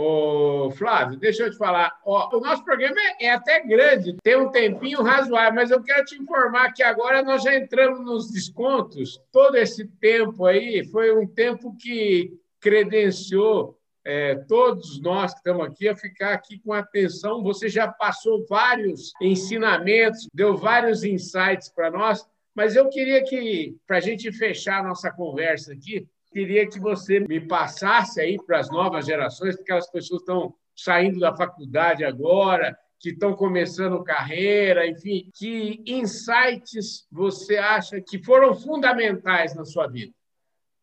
Ô, 0.00 0.70
Flávio, 0.70 1.18
deixa 1.18 1.42
eu 1.42 1.50
te 1.50 1.56
falar. 1.56 1.98
Ó, 2.06 2.36
o 2.36 2.40
nosso 2.40 2.64
programa 2.64 2.94
é, 3.00 3.26
é, 3.26 3.30
até 3.32 3.58
grande, 3.58 4.16
tem 4.22 4.36
um 4.36 4.48
tempinho 4.48 5.02
razoável, 5.02 5.56
mas 5.56 5.72
eu 5.72 5.82
quero 5.82 6.04
te 6.04 6.14
informar 6.14 6.72
que 6.72 6.84
agora 6.84 7.20
nós 7.20 7.42
já 7.42 7.56
entramos 7.56 7.98
nos 8.04 8.30
descontos. 8.30 9.20
Todo 9.32 9.56
esse 9.56 9.88
tempo 10.00 10.46
aí 10.46 10.84
foi 10.84 11.12
um 11.12 11.26
tempo 11.26 11.74
que 11.76 12.32
credenciou 12.60 13.76
é, 14.04 14.36
todos 14.36 15.00
nós 15.00 15.32
que 15.32 15.40
estamos 15.40 15.66
aqui 15.66 15.88
a 15.88 15.96
ficar 15.96 16.32
aqui 16.32 16.60
com 16.60 16.72
atenção. 16.72 17.42
Você 17.42 17.68
já 17.68 17.88
passou 17.88 18.46
vários 18.46 19.10
ensinamentos, 19.20 20.28
deu 20.32 20.56
vários 20.56 21.02
insights 21.02 21.70
para 21.70 21.90
nós, 21.90 22.24
mas 22.54 22.76
eu 22.76 22.88
queria 22.88 23.24
que, 23.24 23.76
para 23.84 23.96
a 23.96 24.00
gente 24.00 24.30
fechar 24.30 24.78
a 24.78 24.84
nossa 24.84 25.10
conversa 25.10 25.72
aqui, 25.72 26.06
queria 26.32 26.66
que 26.66 26.78
você 26.78 27.20
me 27.20 27.40
passasse 27.40 28.20
aí 28.20 28.36
para 28.44 28.58
as 28.58 28.70
novas 28.70 29.06
gerações, 29.06 29.56
porque 29.56 29.70
aquelas 29.70 29.90
pessoas 29.90 30.20
estão 30.20 30.54
saindo 30.74 31.18
da 31.18 31.34
faculdade 31.34 32.04
agora, 32.04 32.76
que 33.00 33.10
estão 33.10 33.32
começando 33.34 34.02
carreira, 34.02 34.86
enfim, 34.86 35.30
que 35.34 35.82
insights 35.86 37.06
você 37.10 37.56
acha 37.56 38.00
que 38.00 38.22
foram 38.22 38.54
fundamentais 38.54 39.54
na 39.54 39.64
sua 39.64 39.86
vida? 39.86 40.12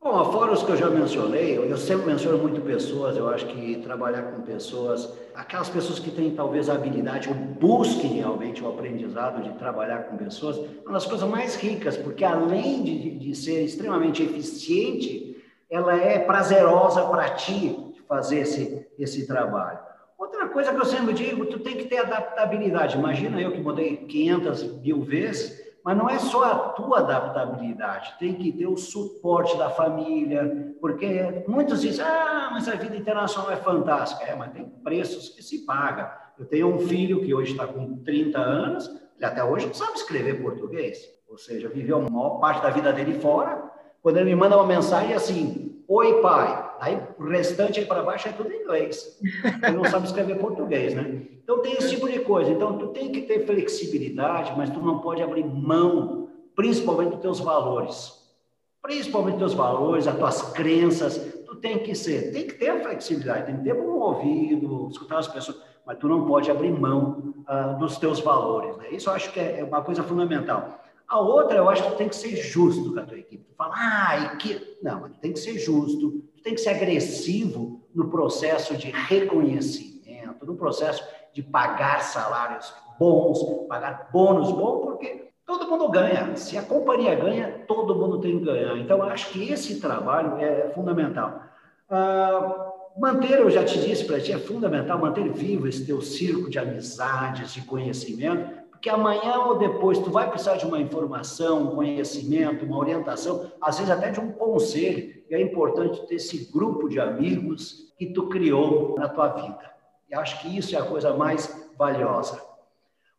Bom, 0.01 0.31
fora 0.31 0.51
os 0.51 0.61
que 0.61 0.71
eu 0.71 0.77
já 0.77 0.87
mencionei, 0.87 1.57
eu 1.57 1.77
sempre 1.77 2.05
menciono 2.05 2.37
muito 2.37 2.61
pessoas, 2.61 3.17
eu 3.17 3.27
acho 3.27 3.47
que 3.47 3.77
trabalhar 3.77 4.21
com 4.23 4.41
pessoas, 4.43 5.11
aquelas 5.33 5.67
pessoas 5.67 5.97
que 5.97 6.11
têm 6.11 6.35
talvez 6.35 6.69
a 6.69 6.75
habilidade 6.75 7.27
ou 7.27 7.33
busquem 7.33 8.11
realmente 8.11 8.63
o 8.63 8.69
aprendizado 8.69 9.41
de 9.41 9.57
trabalhar 9.57 10.03
com 10.03 10.15
pessoas, 10.15 10.57
é 10.57 10.81
uma 10.83 10.93
das 10.93 11.07
coisas 11.07 11.27
mais 11.27 11.55
ricas, 11.55 11.97
porque 11.97 12.23
além 12.23 12.83
de, 12.83 13.17
de 13.17 13.35
ser 13.35 13.63
extremamente 13.63 14.21
eficiente 14.21 15.34
ela 15.69 15.95
é 15.95 16.19
prazerosa 16.19 17.03
para 17.05 17.29
ti 17.31 17.93
fazer 18.07 18.39
esse, 18.39 18.87
esse 18.97 19.27
trabalho. 19.27 19.79
Outra 20.17 20.47
coisa 20.47 20.73
que 20.73 20.79
eu 20.79 20.85
sempre 20.85 21.13
digo, 21.13 21.45
tu 21.45 21.59
tem 21.59 21.75
que 21.75 21.85
ter 21.85 21.97
adaptabilidade. 21.97 22.97
Imagina 22.97 23.39
eu 23.39 23.51
que 23.51 23.59
mudei 23.59 23.97
500 23.97 24.81
mil 24.81 25.01
vezes, 25.01 25.65
mas 25.83 25.97
não 25.97 26.09
é 26.09 26.17
só 26.17 26.43
a 26.43 26.55
tua 26.69 26.99
adaptabilidade, 26.99 28.15
tem 28.17 28.33
que 28.33 28.51
ter 28.51 28.65
o 28.65 28.75
suporte 28.75 29.55
da 29.55 29.69
família, 29.69 30.73
porque 30.81 31.43
muitos 31.47 31.81
dizem, 31.81 32.03
ah, 32.03 32.49
mas 32.51 32.67
a 32.67 32.75
vida 32.75 32.95
internacional 32.95 33.51
é 33.51 33.57
fantástica. 33.57 34.23
É, 34.23 34.35
mas 34.35 34.51
tem 34.51 34.65
preços 34.83 35.29
que 35.29 35.43
se 35.43 35.65
paga. 35.65 36.25
Eu 36.39 36.45
tenho 36.45 36.73
um 36.73 36.79
filho 36.79 37.21
que 37.21 37.33
hoje 37.33 37.51
está 37.51 37.67
com 37.67 37.97
30 38.03 38.39
anos, 38.39 38.87
ele 38.87 39.25
até 39.25 39.43
hoje 39.43 39.67
não 39.67 39.73
sabe 39.73 39.93
escrever 39.93 40.41
português, 40.41 40.97
ou 41.29 41.37
seja, 41.37 41.69
viveu 41.69 41.97
a 41.97 42.09
maior 42.09 42.39
parte 42.39 42.63
da 42.63 42.69
vida 42.69 42.91
dele 42.91 43.19
fora. 43.19 43.74
Quando 44.05 44.17
ele 44.17 44.29
me 44.29 44.35
manda 44.35 44.55
uma 44.55 44.67
mensagem 44.67 45.15
assim, 45.15 45.81
oi 45.87 46.21
pai, 46.21 46.75
Aí 46.79 47.01
o 47.17 47.23
restante 47.23 47.79
aí 47.79 47.87
para 47.87 48.03
baixo 48.03 48.27
é 48.27 48.31
tudo 48.31 48.51
em 48.51 48.61
inglês. 48.61 49.19
Ele 49.63 49.77
não 49.77 49.85
sabe 49.85 50.05
escrever 50.05 50.37
português, 50.37 50.93
né? 50.93 51.23
Então 51.43 51.59
tem 51.63 51.73
esse 51.73 51.89
tipo 51.89 52.07
de 52.07 52.19
coisa. 52.19 52.51
Então 52.51 52.77
tu 52.77 52.89
tem 52.89 53.11
que 53.11 53.21
ter 53.21 53.47
flexibilidade, 53.47 54.53
mas 54.55 54.69
tu 54.69 54.79
não 54.79 54.99
pode 54.99 55.23
abrir 55.23 55.43
mão, 55.43 56.29
principalmente 56.55 57.13
dos 57.13 57.21
teus 57.21 57.39
valores. 57.39 58.13
Principalmente 58.79 59.39
dos 59.39 59.55
valores, 59.55 60.05
as 60.05 60.15
tuas 60.15 60.41
crenças. 60.51 61.17
Tu 61.43 61.55
tem 61.55 61.79
que 61.79 61.95
ser, 61.95 62.31
tem 62.31 62.45
que 62.45 62.53
ter 62.53 62.69
a 62.69 62.79
flexibilidade, 62.81 63.47
tem 63.47 63.57
que 63.57 63.63
ter 63.63 63.73
um 63.73 63.99
ouvido, 63.99 64.87
escutar 64.91 65.17
as 65.17 65.27
pessoas, 65.27 65.57
mas 65.83 65.97
tu 65.97 66.07
não 66.07 66.27
pode 66.27 66.51
abrir 66.51 66.69
mão 66.69 67.33
uh, 67.49 67.79
dos 67.79 67.97
teus 67.97 68.19
valores. 68.19 68.77
Né? 68.77 68.89
Isso 68.91 69.09
eu 69.09 69.13
acho 69.13 69.31
que 69.31 69.39
é, 69.39 69.61
é 69.61 69.63
uma 69.63 69.81
coisa 69.81 70.03
fundamental. 70.03 70.84
A 71.07 71.19
outra, 71.19 71.57
eu 71.57 71.69
acho 71.69 71.83
que 71.83 71.91
tu 71.91 71.97
tem 71.97 72.09
que 72.09 72.15
ser 72.15 72.35
justo 72.35 72.93
com 72.93 72.99
a 72.99 73.03
tua 73.03 73.17
equipe. 73.17 73.43
Tu 73.43 73.55
fala, 73.55 73.75
ah, 73.75 74.35
que... 74.37 74.77
Não, 74.81 75.01
mas 75.01 75.11
tu 75.13 75.19
tem 75.19 75.33
que 75.33 75.39
ser 75.39 75.57
justo, 75.57 76.23
tem 76.45 76.53
que 76.53 76.61
ser 76.61 76.69
agressivo 76.69 77.81
no 77.93 78.07
processo 78.07 78.77
de 78.77 78.91
reconhecimento, 78.91 80.45
no 80.45 80.55
processo 80.55 81.03
de 81.33 81.41
pagar 81.41 82.01
salários 82.01 82.71
bons, 82.99 83.39
pagar 83.67 84.09
bônus 84.13 84.51
bons, 84.51 84.85
porque 84.85 85.31
todo 85.43 85.67
mundo 85.67 85.89
ganha. 85.89 86.35
Se 86.35 86.55
a 86.55 86.61
companhia 86.61 87.15
ganha, 87.15 87.65
todo 87.67 87.95
mundo 87.95 88.19
tem 88.19 88.37
que 88.37 88.45
ganhar. 88.45 88.77
Então, 88.77 89.01
acho 89.01 89.31
que 89.31 89.51
esse 89.51 89.81
trabalho 89.81 90.37
é 90.37 90.69
fundamental. 90.75 91.41
Ah, 91.89 92.71
manter, 92.95 93.39
eu 93.39 93.49
já 93.49 93.63
te 93.65 93.79
disse 93.79 94.05
para 94.05 94.19
ti, 94.19 94.31
é 94.31 94.37
fundamental 94.37 94.99
manter 94.99 95.27
vivo 95.33 95.67
esse 95.67 95.83
teu 95.83 95.99
circo 95.99 96.47
de 96.47 96.59
amizades, 96.59 97.55
de 97.55 97.61
conhecimento, 97.61 98.64
que 98.81 98.89
amanhã 98.89 99.39
ou 99.45 99.57
depois 99.57 99.99
tu 99.99 100.09
vai 100.09 100.29
precisar 100.29 100.57
de 100.57 100.65
uma 100.65 100.79
informação, 100.79 101.63
um 101.63 101.75
conhecimento, 101.75 102.65
uma 102.65 102.77
orientação, 102.77 103.51
às 103.61 103.77
vezes 103.77 103.91
até 103.91 104.11
de 104.11 104.19
um 104.19 104.31
conselho, 104.31 105.23
e 105.29 105.35
é 105.35 105.41
importante 105.41 106.05
ter 106.07 106.15
esse 106.15 106.51
grupo 106.51 106.87
de 106.87 106.99
amigos 106.99 107.93
que 107.97 108.07
tu 108.07 108.27
criou 108.27 108.95
na 108.97 109.07
tua 109.09 109.29
vida. 109.29 109.71
E 110.09 110.15
acho 110.15 110.41
que 110.41 110.57
isso 110.57 110.75
é 110.75 110.79
a 110.79 110.85
coisa 110.85 111.13
mais 111.13 111.67
valiosa. 111.77 112.41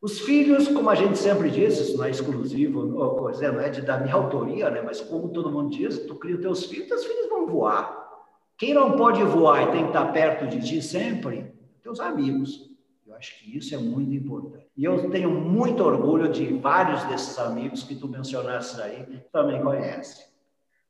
Os 0.00 0.20
filhos, 0.20 0.68
como 0.68 0.90
a 0.90 0.94
gente 0.94 1.18
sempre 1.18 1.50
diz, 1.50 1.78
isso 1.78 1.96
não 1.96 2.04
é 2.04 2.10
exclusivo, 2.10 2.84
não 2.84 3.60
é 3.60 3.68
de, 3.68 3.82
da 3.82 3.98
minha 3.98 4.14
autoria, 4.14 4.70
né? 4.70 4.82
mas 4.82 5.00
como 5.00 5.30
todo 5.30 5.50
mundo 5.50 5.70
diz, 5.70 5.98
tu 6.06 6.14
cria 6.14 6.36
os 6.36 6.42
teus 6.42 6.64
filhos, 6.66 6.88
teus 6.88 7.04
filhos 7.04 7.28
vão 7.28 7.46
voar. 7.46 8.06
Quem 8.58 8.72
não 8.72 8.92
pode 8.92 9.22
voar 9.24 9.62
e 9.62 9.72
tem 9.72 9.82
que 9.82 9.88
estar 9.88 10.12
perto 10.12 10.46
de 10.46 10.60
ti 10.60 10.80
sempre, 10.80 11.52
teus 11.82 11.98
amigos 11.98 12.66
acho 13.16 13.38
que 13.38 13.56
isso 13.56 13.74
é 13.74 13.78
muito 13.78 14.12
importante. 14.14 14.65
E 14.76 14.84
eu 14.84 15.08
tenho 15.10 15.30
muito 15.30 15.82
orgulho 15.82 16.30
de 16.30 16.52
vários 16.58 17.02
desses 17.04 17.38
amigos 17.38 17.82
que 17.82 17.94
tu 17.94 18.08
mencionaste 18.08 18.80
aí, 18.80 19.22
também 19.32 19.62
conhece. 19.62 20.26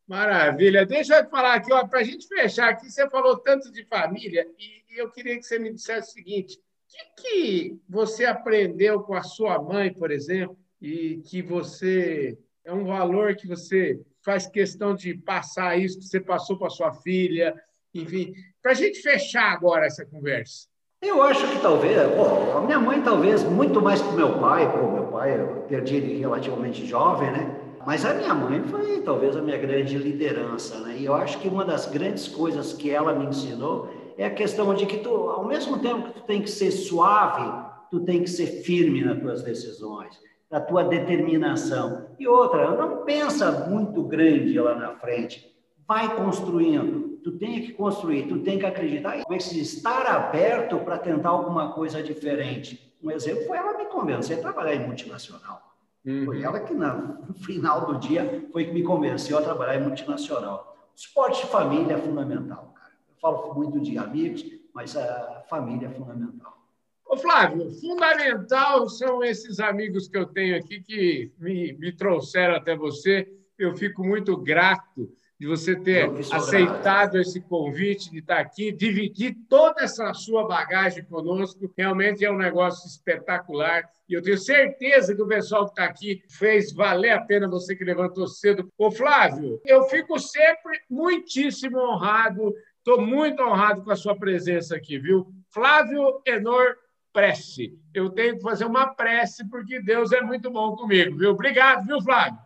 Maravilha. 0.06 0.84
Deixa 0.84 1.20
eu 1.20 1.28
falar 1.28 1.54
aqui, 1.54 1.68
para 1.88 2.00
a 2.00 2.02
gente 2.02 2.26
fechar 2.26 2.70
aqui, 2.70 2.90
você 2.90 3.08
falou 3.08 3.38
tanto 3.38 3.70
de 3.70 3.84
família 3.84 4.46
e, 4.58 4.94
e 4.94 4.98
eu 4.98 5.10
queria 5.10 5.36
que 5.36 5.42
você 5.42 5.58
me 5.58 5.72
dissesse 5.72 6.10
o 6.10 6.12
seguinte: 6.14 6.56
o 6.56 6.62
que, 6.88 7.22
que 7.22 7.80
você 7.88 8.24
aprendeu 8.24 9.00
com 9.02 9.14
a 9.14 9.22
sua 9.22 9.60
mãe, 9.62 9.92
por 9.92 10.10
exemplo, 10.10 10.56
e 10.80 11.22
que 11.24 11.40
você 11.40 12.38
é 12.64 12.72
um 12.72 12.84
valor 12.84 13.36
que 13.36 13.46
você 13.46 14.00
faz 14.24 14.46
questão 14.48 14.94
de 14.94 15.14
passar 15.14 15.78
isso 15.78 15.98
que 15.98 16.04
você 16.04 16.20
passou 16.20 16.58
para 16.58 16.70
sua 16.70 16.92
filha, 16.92 17.54
enfim, 17.94 18.34
para 18.60 18.72
a 18.72 18.74
gente 18.74 19.00
fechar 19.00 19.52
agora 19.52 19.86
essa 19.86 20.04
conversa. 20.04 20.68
Eu 21.02 21.22
acho 21.22 21.46
que 21.48 21.60
talvez, 21.60 21.96
bom, 22.16 22.56
a 22.56 22.60
minha 22.62 22.78
mãe 22.78 23.02
talvez 23.02 23.44
muito 23.44 23.82
mais 23.82 24.00
que 24.00 24.14
meu 24.14 24.38
pai, 24.38 24.70
pô, 24.72 24.90
meu 24.90 25.04
pai 25.08 25.38
eu 25.38 25.64
perdi 25.68 25.96
ele 25.96 26.18
relativamente 26.18 26.86
jovem, 26.86 27.30
né? 27.30 27.54
Mas 27.86 28.04
a 28.06 28.14
minha 28.14 28.32
mãe 28.32 28.62
foi 28.62 29.02
talvez 29.02 29.36
a 29.36 29.42
minha 29.42 29.58
grande 29.58 29.98
liderança, 29.98 30.80
né? 30.80 30.96
E 30.98 31.04
eu 31.04 31.14
acho 31.14 31.38
que 31.38 31.48
uma 31.48 31.66
das 31.66 31.86
grandes 31.86 32.26
coisas 32.26 32.72
que 32.72 32.90
ela 32.90 33.12
me 33.12 33.26
ensinou 33.26 33.90
é 34.16 34.24
a 34.24 34.30
questão 34.30 34.74
de 34.74 34.86
que 34.86 34.96
tu, 34.96 35.10
ao 35.10 35.44
mesmo 35.44 35.78
tempo 35.78 36.08
que 36.08 36.14
tu 36.14 36.22
tem 36.22 36.40
que 36.40 36.50
ser 36.50 36.70
suave, 36.70 37.46
tu 37.90 38.00
tem 38.00 38.22
que 38.22 38.30
ser 38.30 38.46
firme 38.62 39.04
nas 39.04 39.20
tuas 39.20 39.42
decisões, 39.42 40.18
na 40.50 40.60
tua 40.60 40.82
determinação. 40.82 42.06
E 42.18 42.26
outra, 42.26 42.70
não 42.70 43.04
pensa 43.04 43.66
muito 43.68 44.02
grande 44.02 44.58
lá 44.58 44.74
na 44.74 44.92
frente, 44.92 45.54
vai 45.86 46.16
construindo 46.16 47.05
tu 47.26 47.32
tem 47.32 47.60
que 47.60 47.72
construir, 47.72 48.28
tu 48.28 48.38
tem 48.38 48.56
que 48.56 48.64
acreditar 48.64 49.18
e 49.18 49.60
estar 49.60 50.06
aberto 50.06 50.78
para 50.78 50.96
tentar 50.96 51.30
alguma 51.30 51.72
coisa 51.72 52.00
diferente. 52.00 52.96
Um 53.02 53.10
exemplo 53.10 53.44
foi 53.46 53.56
ela 53.56 53.76
me 53.76 53.86
convencer 53.86 54.38
a 54.38 54.42
trabalhar 54.42 54.76
em 54.76 54.86
multinacional. 54.86 55.60
Uhum. 56.04 56.24
Foi 56.24 56.40
ela 56.40 56.60
que, 56.60 56.72
no 56.72 57.34
final 57.34 57.84
do 57.84 57.98
dia, 57.98 58.46
foi 58.52 58.66
que 58.66 58.72
me 58.72 58.84
convenceu 58.84 59.36
a 59.36 59.42
trabalhar 59.42 59.74
em 59.74 59.82
multinacional. 59.82 60.76
O 60.94 60.96
esporte 60.96 61.42
de 61.42 61.48
família 61.48 61.94
é 61.94 61.98
fundamental, 61.98 62.72
cara. 62.76 62.92
Eu 63.08 63.16
falo 63.20 63.54
muito 63.54 63.80
de 63.80 63.98
amigos, 63.98 64.44
mas 64.72 64.96
a 64.96 65.42
família 65.50 65.88
é 65.88 65.90
fundamental. 65.90 66.56
Ô, 67.04 67.16
Flávio, 67.16 67.68
fundamental 67.72 68.88
são 68.88 69.24
esses 69.24 69.58
amigos 69.58 70.06
que 70.06 70.16
eu 70.16 70.26
tenho 70.26 70.56
aqui 70.56 70.80
que 70.80 71.32
me, 71.40 71.72
me 71.72 71.90
trouxeram 71.90 72.54
até 72.54 72.76
você. 72.76 73.28
Eu 73.58 73.74
fico 73.74 74.04
muito 74.04 74.36
grato 74.36 75.10
de 75.38 75.46
você 75.46 75.76
ter 75.76 76.10
aceitado 76.32 77.18
esse 77.18 77.40
convite, 77.40 78.10
de 78.10 78.18
estar 78.20 78.38
aqui, 78.38 78.72
dividir 78.72 79.36
toda 79.48 79.82
essa 79.82 80.12
sua 80.14 80.46
bagagem 80.46 81.04
conosco. 81.04 81.70
Realmente 81.76 82.24
é 82.24 82.30
um 82.30 82.38
negócio 82.38 82.88
espetacular. 82.88 83.84
E 84.08 84.14
eu 84.14 84.22
tenho 84.22 84.38
certeza 84.38 85.14
que 85.14 85.20
o 85.20 85.26
pessoal 85.26 85.66
que 85.66 85.72
está 85.72 85.84
aqui 85.84 86.22
fez 86.28 86.72
valer 86.72 87.10
a 87.10 87.20
pena 87.20 87.48
você 87.48 87.76
que 87.76 87.84
levantou 87.84 88.26
cedo. 88.26 88.72
Ô, 88.78 88.90
Flávio, 88.90 89.60
eu 89.66 89.82
fico 89.84 90.18
sempre 90.18 90.80
muitíssimo 90.88 91.78
honrado, 91.78 92.54
estou 92.78 93.00
muito 93.00 93.42
honrado 93.42 93.82
com 93.82 93.90
a 93.90 93.96
sua 93.96 94.16
presença 94.16 94.74
aqui, 94.74 94.98
viu? 94.98 95.26
Flávio 95.50 96.22
Enor 96.24 96.76
Prece. 97.12 97.78
Eu 97.92 98.08
tenho 98.08 98.36
que 98.36 98.42
fazer 98.42 98.64
uma 98.64 98.94
prece 98.94 99.46
porque 99.48 99.82
Deus 99.82 100.12
é 100.12 100.22
muito 100.22 100.50
bom 100.50 100.76
comigo, 100.76 101.16
viu? 101.18 101.30
Obrigado, 101.30 101.86
viu, 101.86 102.00
Flávio? 102.00 102.45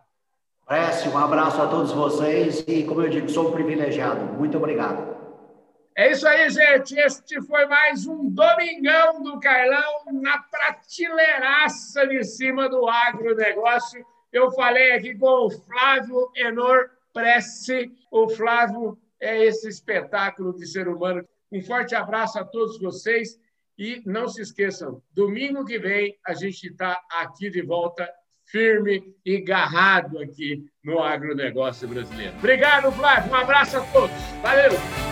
Prece, 0.71 1.09
um 1.09 1.17
abraço 1.17 1.61
a 1.61 1.67
todos 1.67 1.91
vocês 1.91 2.63
e, 2.65 2.85
como 2.85 3.01
eu 3.01 3.09
digo, 3.09 3.27
sou 3.27 3.49
um 3.49 3.51
privilegiado. 3.51 4.23
Muito 4.37 4.55
obrigado. 4.55 5.17
É 5.93 6.09
isso 6.13 6.25
aí, 6.25 6.49
gente. 6.49 6.97
Este 6.97 7.41
foi 7.41 7.65
mais 7.65 8.07
um 8.07 8.29
Domingão 8.29 9.21
do 9.21 9.37
Carlão 9.41 10.05
na 10.13 10.37
prateleiraça 10.37 12.07
de 12.07 12.23
cima 12.23 12.69
do 12.69 12.87
agronegócio. 12.87 14.05
Eu 14.31 14.49
falei 14.51 14.93
aqui 14.93 15.13
com 15.13 15.47
o 15.47 15.51
Flávio 15.51 16.31
Enor 16.37 16.89
Prece. 17.13 17.91
O 18.09 18.29
Flávio 18.29 18.97
é 19.19 19.43
esse 19.43 19.67
espetáculo 19.67 20.55
de 20.55 20.65
ser 20.65 20.87
humano. 20.87 21.27
Um 21.51 21.61
forte 21.61 21.95
abraço 21.95 22.39
a 22.39 22.45
todos 22.45 22.79
vocês 22.79 23.37
e 23.77 24.01
não 24.05 24.25
se 24.25 24.41
esqueçam, 24.41 25.03
domingo 25.11 25.65
que 25.65 25.77
vem 25.77 26.17
a 26.25 26.33
gente 26.33 26.67
está 26.67 26.97
aqui 27.11 27.49
de 27.49 27.61
volta 27.61 28.09
firme 28.51 29.01
e 29.25 29.39
garrado 29.41 30.19
aqui 30.19 30.65
no 30.83 30.99
agronegócio 30.99 31.87
brasileiro. 31.87 32.33
Obrigado, 32.37 32.91
Flávio. 32.91 33.31
Um 33.31 33.35
abraço 33.35 33.77
a 33.77 33.81
todos. 33.81 34.15
Valeu! 34.41 35.10